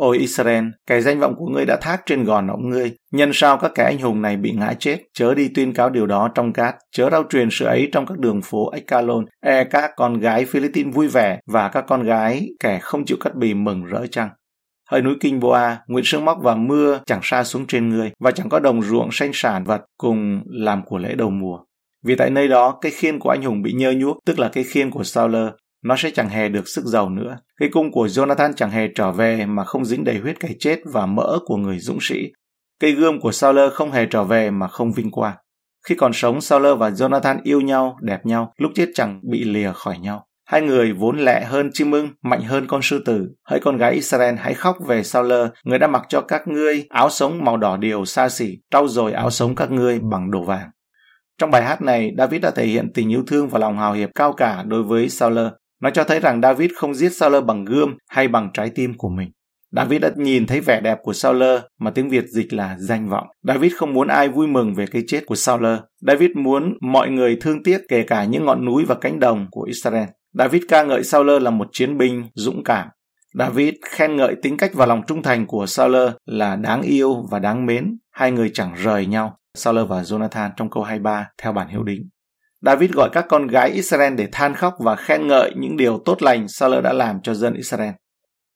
Ôi 0.00 0.18
Israel, 0.18 0.64
cái 0.86 1.00
danh 1.00 1.20
vọng 1.20 1.34
của 1.36 1.46
ngươi 1.46 1.66
đã 1.66 1.76
thác 1.80 2.02
trên 2.06 2.24
gò 2.24 2.42
ông 2.48 2.68
ngươi, 2.68 2.92
nhân 3.12 3.30
sao 3.34 3.58
các 3.58 3.72
kẻ 3.74 3.84
anh 3.84 3.98
hùng 3.98 4.22
này 4.22 4.36
bị 4.36 4.52
ngã 4.52 4.74
chết, 4.78 4.98
chớ 5.14 5.34
đi 5.34 5.48
tuyên 5.54 5.72
cáo 5.72 5.90
điều 5.90 6.06
đó 6.06 6.28
trong 6.34 6.52
cát, 6.52 6.74
chớ 6.92 7.10
rao 7.10 7.24
truyền 7.30 7.48
sự 7.50 7.64
ấy 7.64 7.88
trong 7.92 8.06
các 8.06 8.18
đường 8.18 8.40
phố 8.42 8.70
Ecalon, 8.70 9.24
e 9.46 9.64
các 9.64 9.90
con 9.96 10.20
gái 10.20 10.44
Philippines 10.44 10.94
vui 10.94 11.08
vẻ 11.08 11.38
và 11.46 11.68
các 11.68 11.84
con 11.88 12.02
gái 12.02 12.48
kẻ 12.60 12.78
không 12.82 13.04
chịu 13.04 13.16
cắt 13.20 13.34
bì 13.34 13.54
mừng 13.54 13.84
rỡ 13.84 14.06
chăng. 14.06 14.28
Hơi 14.90 15.02
núi 15.02 15.14
Kinh 15.20 15.40
Boa, 15.40 15.78
nguyện 15.86 16.04
sương 16.04 16.24
móc 16.24 16.38
và 16.42 16.54
mưa 16.54 17.00
chẳng 17.06 17.20
xa 17.22 17.44
xuống 17.44 17.66
trên 17.66 17.88
ngươi, 17.88 18.10
và 18.20 18.30
chẳng 18.30 18.48
có 18.48 18.60
đồng 18.60 18.82
ruộng 18.82 19.08
xanh 19.12 19.30
sản 19.34 19.64
vật 19.64 19.80
cùng 19.98 20.42
làm 20.46 20.82
của 20.84 20.98
lễ 20.98 21.14
đầu 21.14 21.30
mùa. 21.30 21.58
Vì 22.04 22.14
tại 22.16 22.30
nơi 22.30 22.48
đó, 22.48 22.78
cái 22.80 22.92
khiên 22.92 23.18
của 23.18 23.30
anh 23.30 23.42
hùng 23.42 23.62
bị 23.62 23.72
nhơ 23.72 23.92
nhuốc, 23.92 24.18
tức 24.26 24.38
là 24.38 24.48
cái 24.48 24.64
khiên 24.64 24.90
của 24.90 25.04
Sauler, 25.04 25.48
nó 25.84 25.96
sẽ 25.98 26.10
chẳng 26.10 26.28
hề 26.28 26.48
được 26.48 26.68
sức 26.68 26.84
giàu 26.84 27.08
nữa. 27.08 27.36
Cái 27.60 27.68
cung 27.72 27.92
của 27.92 28.06
Jonathan 28.06 28.52
chẳng 28.56 28.70
hề 28.70 28.88
trở 28.94 29.12
về 29.12 29.46
mà 29.46 29.64
không 29.64 29.84
dính 29.84 30.04
đầy 30.04 30.18
huyết 30.18 30.40
cái 30.40 30.56
chết 30.58 30.80
và 30.92 31.06
mỡ 31.06 31.38
của 31.46 31.56
người 31.56 31.78
dũng 31.78 31.98
sĩ. 32.00 32.26
Cây 32.80 32.92
gươm 32.92 33.20
của 33.20 33.32
Sauler 33.32 33.72
không 33.72 33.92
hề 33.92 34.06
trở 34.06 34.24
về 34.24 34.50
mà 34.50 34.68
không 34.68 34.92
vinh 34.92 35.10
quang. 35.10 35.36
Khi 35.86 35.94
còn 35.94 36.12
sống, 36.12 36.40
Sauler 36.40 36.78
và 36.78 36.90
Jonathan 36.90 37.38
yêu 37.42 37.60
nhau, 37.60 37.96
đẹp 38.00 38.26
nhau, 38.26 38.52
lúc 38.58 38.72
chết 38.74 38.88
chẳng 38.94 39.20
bị 39.30 39.44
lìa 39.44 39.72
khỏi 39.72 39.98
nhau. 39.98 40.26
Hai 40.46 40.62
người 40.62 40.92
vốn 40.92 41.18
lẹ 41.18 41.44
hơn 41.44 41.70
chim 41.72 41.90
ưng, 41.90 42.08
mạnh 42.22 42.42
hơn 42.42 42.66
con 42.66 42.82
sư 42.82 43.02
tử. 43.06 43.26
Hỡi 43.44 43.60
con 43.60 43.76
gái 43.76 43.92
Israel 43.92 44.34
hãy 44.38 44.54
khóc 44.54 44.76
về 44.86 45.02
Sauler, 45.02 45.48
người 45.64 45.78
đã 45.78 45.86
mặc 45.86 46.02
cho 46.08 46.20
các 46.20 46.48
ngươi 46.48 46.86
áo 46.88 47.10
sống 47.10 47.44
màu 47.44 47.56
đỏ 47.56 47.76
điều 47.76 48.04
xa 48.04 48.28
xỉ, 48.28 48.58
trau 48.70 48.88
dồi 48.88 49.12
áo 49.12 49.30
sống 49.30 49.54
các 49.54 49.70
ngươi 49.70 50.00
bằng 50.10 50.30
đồ 50.30 50.42
vàng. 50.42 50.70
Trong 51.38 51.50
bài 51.50 51.62
hát 51.62 51.82
này, 51.82 52.10
David 52.18 52.42
đã 52.42 52.50
thể 52.50 52.66
hiện 52.66 52.92
tình 52.94 53.08
yêu 53.12 53.22
thương 53.26 53.48
và 53.48 53.58
lòng 53.58 53.78
hào 53.78 53.92
hiệp 53.92 54.10
cao 54.14 54.32
cả 54.32 54.62
đối 54.66 54.82
với 54.82 55.08
Sauler. 55.08 55.48
Nó 55.80 55.90
cho 55.90 56.04
thấy 56.04 56.20
rằng 56.20 56.40
David 56.42 56.70
không 56.76 56.94
giết 56.94 57.10
Sauler 57.10 57.44
bằng 57.44 57.64
gươm 57.64 57.96
hay 58.08 58.28
bằng 58.28 58.50
trái 58.54 58.70
tim 58.74 58.94
của 58.98 59.08
mình. 59.08 59.30
David 59.72 60.00
đã 60.00 60.10
nhìn 60.16 60.46
thấy 60.46 60.60
vẻ 60.60 60.80
đẹp 60.80 60.98
của 61.02 61.12
Sauler 61.12 61.60
mà 61.78 61.90
tiếng 61.90 62.08
Việt 62.08 62.24
dịch 62.28 62.52
là 62.52 62.76
danh 62.78 63.08
vọng. 63.08 63.26
David 63.42 63.74
không 63.74 63.94
muốn 63.94 64.08
ai 64.08 64.28
vui 64.28 64.46
mừng 64.46 64.74
về 64.74 64.86
cái 64.86 65.02
chết 65.06 65.26
của 65.26 65.34
Sauler. 65.34 65.78
David 66.00 66.30
muốn 66.34 66.74
mọi 66.80 67.10
người 67.10 67.36
thương 67.40 67.62
tiếc, 67.62 67.80
kể 67.88 68.02
cả 68.02 68.24
những 68.24 68.44
ngọn 68.44 68.64
núi 68.64 68.84
và 68.84 68.94
cánh 68.94 69.20
đồng 69.20 69.46
của 69.50 69.62
Israel. 69.62 70.04
David 70.32 70.62
ca 70.68 70.82
ngợi 70.82 71.04
Sauler 71.04 71.42
là 71.42 71.50
một 71.50 71.68
chiến 71.72 71.98
binh 71.98 72.24
dũng 72.34 72.64
cảm. 72.64 72.88
David 73.34 73.74
khen 73.90 74.16
ngợi 74.16 74.34
tính 74.42 74.56
cách 74.56 74.70
và 74.74 74.86
lòng 74.86 75.02
trung 75.06 75.22
thành 75.22 75.46
của 75.46 75.66
Sauler 75.66 76.10
là 76.26 76.56
đáng 76.56 76.82
yêu 76.82 77.26
và 77.30 77.38
đáng 77.38 77.66
mến. 77.66 77.98
Hai 78.10 78.32
người 78.32 78.50
chẳng 78.54 78.74
rời 78.82 79.06
nhau. 79.06 79.36
Sauler 79.54 79.88
và 79.88 80.02
Jonathan 80.02 80.50
trong 80.56 80.70
câu 80.70 80.82
23 80.82 81.26
theo 81.42 81.52
bản 81.52 81.68
hiệu 81.68 81.82
đính. 81.82 82.08
David 82.62 82.90
gọi 82.90 83.10
các 83.12 83.26
con 83.28 83.46
gái 83.46 83.70
Israel 83.70 84.14
để 84.14 84.28
than 84.32 84.54
khóc 84.54 84.74
và 84.78 84.96
khen 84.96 85.26
ngợi 85.26 85.52
những 85.56 85.76
điều 85.76 85.98
tốt 86.04 86.22
lành 86.22 86.48
Saul 86.48 86.80
đã 86.80 86.92
làm 86.92 87.20
cho 87.22 87.34
dân 87.34 87.54
Israel. 87.54 87.90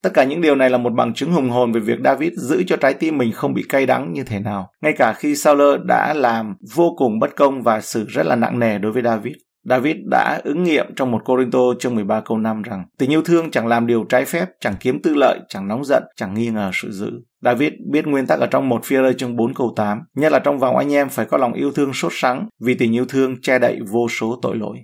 Tất 0.03 0.11
cả 0.15 0.25
những 0.25 0.41
điều 0.41 0.55
này 0.55 0.71
là 0.71 0.79
một 0.79 0.93
bằng 0.97 1.15
chứng 1.15 1.33
hùng 1.33 1.51
hồn 1.51 1.73
về 1.73 1.81
việc 1.81 1.99
David 2.05 2.33
giữ 2.37 2.63
cho 2.67 2.77
trái 2.77 2.95
tim 2.95 3.19
mình 3.19 3.33
không 3.33 3.55
bị 3.55 3.65
cay 3.69 3.87
đắng 3.87 4.13
như 4.13 4.25
thế 4.25 4.41
nào, 4.41 4.71
ngay 4.83 4.93
cả 4.93 5.13
khi 5.13 5.37
Saul 5.37 5.63
đã 5.87 6.15
làm 6.15 6.55
vô 6.75 6.95
cùng 6.97 7.19
bất 7.19 7.37
công 7.37 7.63
và 7.63 7.81
xử 7.81 8.05
rất 8.09 8.27
là 8.27 8.37
nặng 8.37 8.59
nề 8.59 8.79
đối 8.79 8.93
với 8.93 9.03
David. 9.03 9.35
David 9.65 9.97
đã 10.11 10.41
ứng 10.45 10.65
nghiệm 10.65 10.95
trong 10.97 11.11
một 11.11 11.25
Corinto 11.25 11.59
chương 11.79 11.95
13 11.95 12.21
câu 12.21 12.39
5 12.39 12.63
rằng 12.63 12.85
tình 12.99 13.13
yêu 13.13 13.23
thương 13.23 13.51
chẳng 13.51 13.67
làm 13.67 13.87
điều 13.87 14.05
trái 14.05 14.25
phép, 14.25 14.47
chẳng 14.61 14.75
kiếm 14.81 15.03
tư 15.03 15.15
lợi, 15.15 15.39
chẳng 15.49 15.69
nóng 15.69 15.85
giận, 15.85 16.03
chẳng 16.17 16.35
nghi 16.35 16.49
ngờ 16.49 16.71
sự 16.75 16.91
dữ. 16.91 17.11
David 17.43 17.73
biết 17.91 18.07
nguyên 18.07 18.27
tắc 18.27 18.41
ở 18.41 18.47
trong 18.47 18.69
một 18.69 18.85
phi 18.85 18.97
rơi 18.97 19.15
chương 19.15 19.37
4 19.37 19.55
câu 19.55 19.73
8, 19.77 20.01
nhất 20.15 20.33
là 20.33 20.39
trong 20.39 20.59
vòng 20.59 20.77
anh 20.77 20.93
em 20.93 21.09
phải 21.09 21.27
có 21.27 21.39
lòng 21.39 21.53
yêu 21.53 21.73
thương 21.73 21.93
sốt 21.93 22.13
sắng 22.15 22.49
vì 22.61 22.75
tình 22.75 22.95
yêu 22.95 23.07
thương 23.09 23.41
che 23.43 23.59
đậy 23.59 23.79
vô 23.91 24.09
số 24.09 24.39
tội 24.43 24.57
lỗi. 24.57 24.79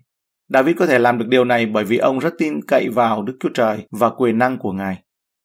David 0.48 0.76
có 0.76 0.86
thể 0.86 0.98
làm 0.98 1.18
được 1.18 1.26
điều 1.28 1.44
này 1.44 1.66
bởi 1.66 1.84
vì 1.84 1.96
ông 1.96 2.18
rất 2.18 2.34
tin 2.38 2.60
cậy 2.68 2.88
vào 2.88 3.22
Đức 3.22 3.36
Chúa 3.40 3.50
Trời 3.54 3.78
và 3.90 4.10
quyền 4.10 4.38
năng 4.38 4.58
của 4.58 4.72
Ngài. 4.72 5.02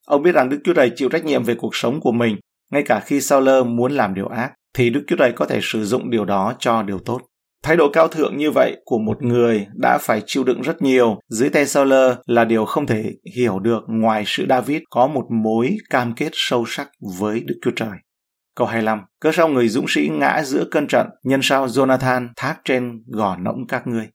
Ông 0.07 0.23
biết 0.23 0.31
rằng 0.31 0.49
Đức 0.49 0.59
Chúa 0.63 0.73
Trời 0.73 0.91
chịu 0.95 1.09
trách 1.09 1.25
nhiệm 1.25 1.43
về 1.43 1.55
cuộc 1.55 1.75
sống 1.75 2.01
của 2.01 2.11
mình, 2.11 2.37
ngay 2.71 2.83
cả 2.83 2.99
khi 2.99 3.21
Sauler 3.21 3.65
muốn 3.65 3.91
làm 3.91 4.13
điều 4.13 4.27
ác, 4.27 4.53
thì 4.73 4.89
Đức 4.89 5.03
Chúa 5.07 5.15
Trời 5.15 5.31
có 5.31 5.45
thể 5.45 5.59
sử 5.61 5.85
dụng 5.85 6.09
điều 6.09 6.25
đó 6.25 6.53
cho 6.59 6.83
điều 6.83 6.99
tốt. 6.99 7.21
Thái 7.65 7.77
độ 7.77 7.89
cao 7.89 8.07
thượng 8.07 8.37
như 8.37 8.51
vậy 8.51 8.77
của 8.85 8.97
một 8.97 9.23
người 9.23 9.67
đã 9.73 9.97
phải 10.01 10.21
chịu 10.25 10.43
đựng 10.43 10.61
rất 10.61 10.81
nhiều 10.81 11.19
dưới 11.29 11.49
tay 11.49 11.65
Sauler 11.65 12.13
là 12.25 12.45
điều 12.45 12.65
không 12.65 12.87
thể 12.87 13.03
hiểu 13.35 13.59
được 13.59 13.79
ngoài 13.87 14.23
sự 14.27 14.45
David 14.49 14.81
có 14.89 15.07
một 15.07 15.25
mối 15.43 15.77
cam 15.89 16.13
kết 16.15 16.29
sâu 16.33 16.65
sắc 16.67 16.89
với 17.19 17.39
Đức 17.45 17.55
Chúa 17.61 17.71
Trời. 17.75 17.97
Câu 18.55 18.67
25. 18.67 19.01
Cớ 19.21 19.31
sao 19.33 19.47
người 19.47 19.67
dũng 19.67 19.85
sĩ 19.87 20.09
ngã 20.09 20.43
giữa 20.43 20.65
cơn 20.71 20.87
trận, 20.87 21.07
nhân 21.23 21.39
sao 21.43 21.67
Jonathan 21.67 22.27
thác 22.35 22.55
trên 22.65 23.03
gò 23.07 23.35
nõng 23.35 23.67
các 23.67 23.87
ngươi. 23.87 24.07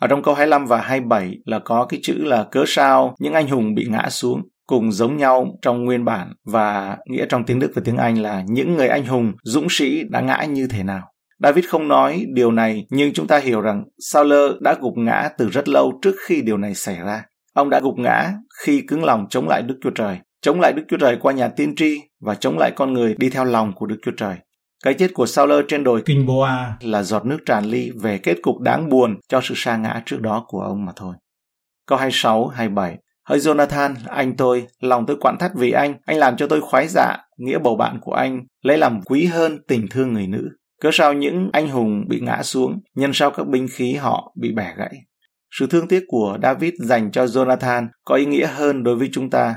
Ở 0.00 0.08
trong 0.08 0.22
câu 0.22 0.34
25 0.34 0.66
và 0.66 0.80
27 0.80 1.34
là 1.44 1.58
có 1.58 1.86
cái 1.88 2.00
chữ 2.02 2.14
là 2.24 2.46
cớ 2.50 2.64
sao 2.66 3.14
những 3.18 3.34
anh 3.34 3.48
hùng 3.48 3.74
bị 3.74 3.86
ngã 3.90 4.08
xuống 4.10 4.42
cùng 4.66 4.92
giống 4.92 5.16
nhau 5.16 5.58
trong 5.62 5.84
nguyên 5.84 6.04
bản 6.04 6.32
và 6.44 6.96
nghĩa 7.10 7.26
trong 7.28 7.44
tiếng 7.44 7.58
Đức 7.58 7.72
và 7.74 7.82
tiếng 7.84 7.96
Anh 7.96 8.22
là 8.22 8.44
những 8.48 8.74
người 8.74 8.88
anh 8.88 9.06
hùng 9.06 9.32
dũng 9.44 9.66
sĩ 9.70 10.02
đã 10.10 10.20
ngã 10.20 10.44
như 10.44 10.66
thế 10.70 10.82
nào. 10.82 11.02
David 11.38 11.64
không 11.68 11.88
nói 11.88 12.26
điều 12.32 12.52
này, 12.52 12.86
nhưng 12.90 13.12
chúng 13.12 13.26
ta 13.26 13.38
hiểu 13.38 13.60
rằng 13.60 13.84
Sauler 13.98 14.50
đã 14.60 14.74
gục 14.80 14.92
ngã 14.96 15.28
từ 15.38 15.48
rất 15.48 15.68
lâu 15.68 15.98
trước 16.02 16.14
khi 16.26 16.42
điều 16.42 16.56
này 16.56 16.74
xảy 16.74 16.98
ra. 16.98 17.24
Ông 17.54 17.70
đã 17.70 17.80
gục 17.80 17.98
ngã 17.98 18.32
khi 18.64 18.80
cứng 18.88 19.04
lòng 19.04 19.26
chống 19.30 19.48
lại 19.48 19.62
Đức 19.62 19.78
Chúa 19.82 19.90
Trời, 19.90 20.18
chống 20.42 20.60
lại 20.60 20.72
Đức 20.72 20.82
Chúa 20.88 20.96
Trời 20.96 21.16
qua 21.20 21.32
nhà 21.32 21.48
tiên 21.48 21.74
tri 21.76 22.00
và 22.20 22.34
chống 22.34 22.58
lại 22.58 22.72
con 22.76 22.92
người 22.92 23.14
đi 23.18 23.30
theo 23.30 23.44
lòng 23.44 23.72
của 23.76 23.86
Đức 23.86 23.96
Chúa 24.02 24.12
Trời. 24.16 24.36
Cái 24.84 24.94
chết 24.94 25.14
của 25.14 25.26
Sauler 25.26 25.64
trên 25.68 25.84
đồi 25.84 26.02
Kinh 26.06 26.26
Boa 26.26 26.76
là 26.80 27.02
giọt 27.02 27.24
nước 27.24 27.38
tràn 27.46 27.64
ly 27.64 27.90
về 28.02 28.18
kết 28.18 28.36
cục 28.42 28.60
đáng 28.60 28.88
buồn 28.88 29.20
cho 29.28 29.40
sự 29.42 29.54
sa 29.56 29.76
ngã 29.76 30.02
trước 30.06 30.20
đó 30.20 30.44
của 30.48 30.60
ông 30.60 30.84
mà 30.84 30.92
thôi. 30.96 31.14
Câu 31.86 31.98
26, 31.98 32.46
27 32.46 32.98
Hỡi 33.28 33.38
Jonathan, 33.38 33.94
anh 34.06 34.36
tôi, 34.36 34.66
lòng 34.80 35.06
tôi 35.06 35.16
quặn 35.20 35.36
thắt 35.38 35.50
vì 35.54 35.70
anh, 35.70 35.94
anh 36.06 36.18
làm 36.18 36.36
cho 36.36 36.46
tôi 36.46 36.60
khoái 36.60 36.88
dạ, 36.88 37.16
nghĩa 37.38 37.58
bầu 37.58 37.76
bạn 37.76 37.98
của 38.00 38.12
anh, 38.12 38.40
lấy 38.62 38.78
làm 38.78 39.00
quý 39.02 39.24
hơn 39.24 39.58
tình 39.68 39.86
thương 39.90 40.12
người 40.12 40.26
nữ. 40.26 40.48
Cớ 40.80 40.90
sao 40.92 41.12
những 41.12 41.50
anh 41.52 41.68
hùng 41.68 42.04
bị 42.08 42.20
ngã 42.20 42.42
xuống, 42.42 42.80
nhân 42.94 43.10
sao 43.14 43.30
các 43.30 43.46
binh 43.46 43.66
khí 43.70 43.94
họ 43.94 44.32
bị 44.40 44.52
bẻ 44.52 44.74
gãy. 44.76 44.94
Sự 45.50 45.66
thương 45.66 45.88
tiếc 45.88 46.04
của 46.08 46.38
David 46.42 46.74
dành 46.78 47.10
cho 47.10 47.24
Jonathan 47.24 47.86
có 48.04 48.14
ý 48.14 48.26
nghĩa 48.26 48.46
hơn 48.46 48.82
đối 48.82 48.96
với 48.96 49.08
chúng 49.12 49.30
ta. 49.30 49.54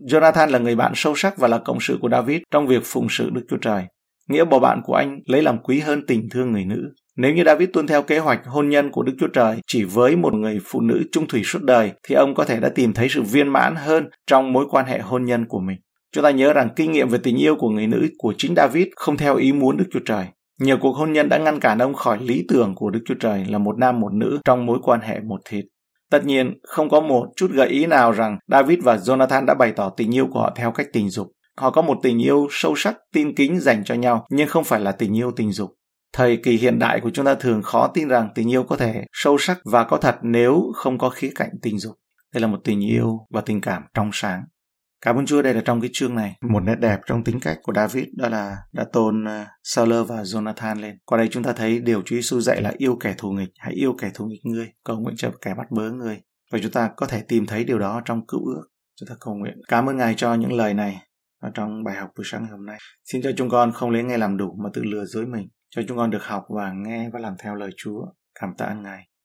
Jonathan 0.00 0.50
là 0.50 0.58
người 0.58 0.76
bạn 0.76 0.92
sâu 0.94 1.14
sắc 1.16 1.38
và 1.38 1.48
là 1.48 1.58
cộng 1.58 1.80
sự 1.80 1.98
của 2.00 2.08
David 2.08 2.42
trong 2.50 2.66
việc 2.66 2.82
phụng 2.84 3.06
sự 3.10 3.30
Đức 3.30 3.42
Chúa 3.50 3.56
Trời. 3.56 3.84
Nghĩa 4.28 4.44
bỏ 4.44 4.58
bạn 4.58 4.80
của 4.84 4.94
anh 4.94 5.20
lấy 5.26 5.42
làm 5.42 5.58
quý 5.58 5.80
hơn 5.80 6.06
tình 6.06 6.28
thương 6.30 6.52
người 6.52 6.64
nữ. 6.64 6.92
Nếu 7.16 7.34
như 7.34 7.42
David 7.46 7.68
tuân 7.72 7.86
theo 7.86 8.02
kế 8.02 8.18
hoạch 8.18 8.40
hôn 8.46 8.68
nhân 8.68 8.90
của 8.90 9.02
Đức 9.02 9.12
Chúa 9.20 9.28
Trời 9.28 9.56
chỉ 9.66 9.84
với 9.84 10.16
một 10.16 10.34
người 10.34 10.58
phụ 10.64 10.80
nữ 10.80 11.02
trung 11.12 11.28
thủy 11.28 11.42
suốt 11.44 11.62
đời, 11.62 11.92
thì 12.08 12.14
ông 12.14 12.34
có 12.34 12.44
thể 12.44 12.60
đã 12.60 12.68
tìm 12.68 12.92
thấy 12.92 13.08
sự 13.08 13.22
viên 13.22 13.48
mãn 13.48 13.74
hơn 13.76 14.08
trong 14.26 14.52
mối 14.52 14.66
quan 14.70 14.86
hệ 14.86 14.98
hôn 14.98 15.24
nhân 15.24 15.46
của 15.48 15.60
mình. 15.60 15.76
Chúng 16.12 16.24
ta 16.24 16.30
nhớ 16.30 16.52
rằng 16.52 16.68
kinh 16.76 16.92
nghiệm 16.92 17.08
về 17.08 17.18
tình 17.22 17.36
yêu 17.36 17.56
của 17.56 17.68
người 17.68 17.86
nữ 17.86 18.08
của 18.18 18.34
chính 18.38 18.54
David 18.56 18.86
không 18.96 19.16
theo 19.16 19.36
ý 19.36 19.52
muốn 19.52 19.76
Đức 19.76 19.84
Chúa 19.92 20.00
Trời. 20.04 20.26
Nhiều 20.60 20.78
cuộc 20.80 20.92
hôn 20.96 21.12
nhân 21.12 21.28
đã 21.28 21.38
ngăn 21.38 21.60
cản 21.60 21.78
ông 21.78 21.94
khỏi 21.94 22.18
lý 22.20 22.44
tưởng 22.48 22.74
của 22.74 22.90
Đức 22.90 23.00
Chúa 23.06 23.14
Trời 23.20 23.44
là 23.44 23.58
một 23.58 23.78
nam 23.78 24.00
một 24.00 24.12
nữ 24.12 24.38
trong 24.44 24.66
mối 24.66 24.78
quan 24.82 25.00
hệ 25.00 25.20
một 25.20 25.40
thịt. 25.44 25.64
Tất 26.10 26.24
nhiên, 26.24 26.54
không 26.62 26.88
có 26.88 27.00
một 27.00 27.26
chút 27.36 27.50
gợi 27.50 27.68
ý 27.68 27.86
nào 27.86 28.12
rằng 28.12 28.38
David 28.48 28.78
và 28.82 28.96
Jonathan 28.96 29.44
đã 29.44 29.54
bày 29.54 29.72
tỏ 29.72 29.90
tình 29.96 30.14
yêu 30.14 30.26
của 30.32 30.40
họ 30.40 30.52
theo 30.56 30.72
cách 30.72 30.86
tình 30.92 31.10
dục. 31.10 31.28
Họ 31.56 31.70
có 31.70 31.82
một 31.82 31.98
tình 32.02 32.22
yêu 32.22 32.46
sâu 32.50 32.74
sắc, 32.76 32.96
tin 33.12 33.34
kính 33.34 33.60
dành 33.60 33.84
cho 33.84 33.94
nhau, 33.94 34.26
nhưng 34.30 34.48
không 34.48 34.64
phải 34.64 34.80
là 34.80 34.92
tình 34.92 35.16
yêu 35.16 35.30
tình 35.36 35.52
dục. 35.52 35.70
thời 36.12 36.36
kỳ 36.36 36.56
hiện 36.56 36.78
đại 36.78 37.00
của 37.00 37.10
chúng 37.10 37.24
ta 37.24 37.34
thường 37.34 37.62
khó 37.62 37.86
tin 37.86 38.08
rằng 38.08 38.28
tình 38.34 38.50
yêu 38.50 38.62
có 38.62 38.76
thể 38.76 39.04
sâu 39.12 39.38
sắc 39.38 39.58
và 39.64 39.84
có 39.84 39.96
thật 39.96 40.16
nếu 40.22 40.72
không 40.74 40.98
có 40.98 41.10
khía 41.10 41.30
cạnh 41.34 41.50
tình 41.62 41.78
dục. 41.78 41.94
Đây 42.34 42.40
là 42.40 42.46
một 42.46 42.58
tình 42.64 42.80
yêu 42.80 43.26
và 43.30 43.40
tình 43.40 43.60
cảm 43.60 43.82
trong 43.94 44.10
sáng. 44.12 44.42
Cảm 45.04 45.16
ơn 45.16 45.26
Chúa 45.26 45.42
đây 45.42 45.54
là 45.54 45.62
trong 45.64 45.80
cái 45.80 45.90
chương 45.92 46.14
này. 46.14 46.36
Một 46.40 46.60
nét 46.60 46.74
đẹp 46.74 47.00
trong 47.06 47.24
tính 47.24 47.40
cách 47.40 47.58
của 47.62 47.72
David 47.76 48.04
đó 48.16 48.28
là 48.28 48.56
đã 48.72 48.84
tôn 48.92 49.28
à, 49.28 49.46
Saul 49.62 49.92
và 49.92 50.22
Jonathan 50.22 50.80
lên. 50.80 50.98
Qua 51.04 51.18
đây 51.18 51.28
chúng 51.30 51.42
ta 51.42 51.52
thấy 51.52 51.80
điều 51.80 52.02
Chúa 52.02 52.16
Giêsu 52.16 52.40
dạy 52.40 52.62
là 52.62 52.72
yêu 52.78 52.96
kẻ 53.00 53.14
thù 53.18 53.32
nghịch, 53.32 53.48
hãy 53.58 53.74
yêu 53.74 53.94
kẻ 53.98 54.10
thù 54.14 54.26
nghịch 54.26 54.46
ngươi, 54.46 54.72
cầu 54.84 55.00
nguyện 55.00 55.16
cho 55.16 55.30
kẻ 55.40 55.54
bắt 55.54 55.70
bớ 55.70 55.90
ngươi. 55.90 56.20
Và 56.52 56.58
chúng 56.62 56.72
ta 56.72 56.90
có 56.96 57.06
thể 57.06 57.22
tìm 57.28 57.46
thấy 57.46 57.64
điều 57.64 57.78
đó 57.78 58.02
trong 58.04 58.26
cựu 58.26 58.46
ước. 58.46 58.68
Chúng 59.00 59.08
ta 59.08 59.14
cầu 59.20 59.34
nguyện. 59.34 59.54
Cảm 59.68 59.86
ơn 59.86 59.96
Ngài 59.96 60.14
cho 60.16 60.34
những 60.34 60.52
lời 60.52 60.74
này 60.74 60.96
ở 61.42 61.50
trong 61.54 61.84
bài 61.84 61.96
học 61.96 62.10
buổi 62.16 62.24
sáng 62.26 62.42
ngày 62.42 62.50
hôm 62.50 62.66
nay. 62.66 62.78
Xin 63.04 63.22
cho 63.22 63.30
chúng 63.36 63.48
con 63.50 63.72
không 63.72 63.90
lấy 63.90 64.02
nghe 64.02 64.18
làm 64.18 64.36
đủ 64.36 64.56
mà 64.64 64.70
tự 64.74 64.82
lừa 64.84 65.04
dối 65.04 65.26
mình. 65.26 65.48
Cho 65.70 65.82
chúng 65.88 65.96
con 65.96 66.10
được 66.10 66.22
học 66.22 66.44
và 66.48 66.72
nghe 66.72 67.10
và 67.12 67.20
làm 67.20 67.34
theo 67.42 67.54
lời 67.54 67.70
Chúa. 67.76 68.06
Cảm 68.40 68.50
tạ 68.58 68.74
Ngài. 68.74 69.08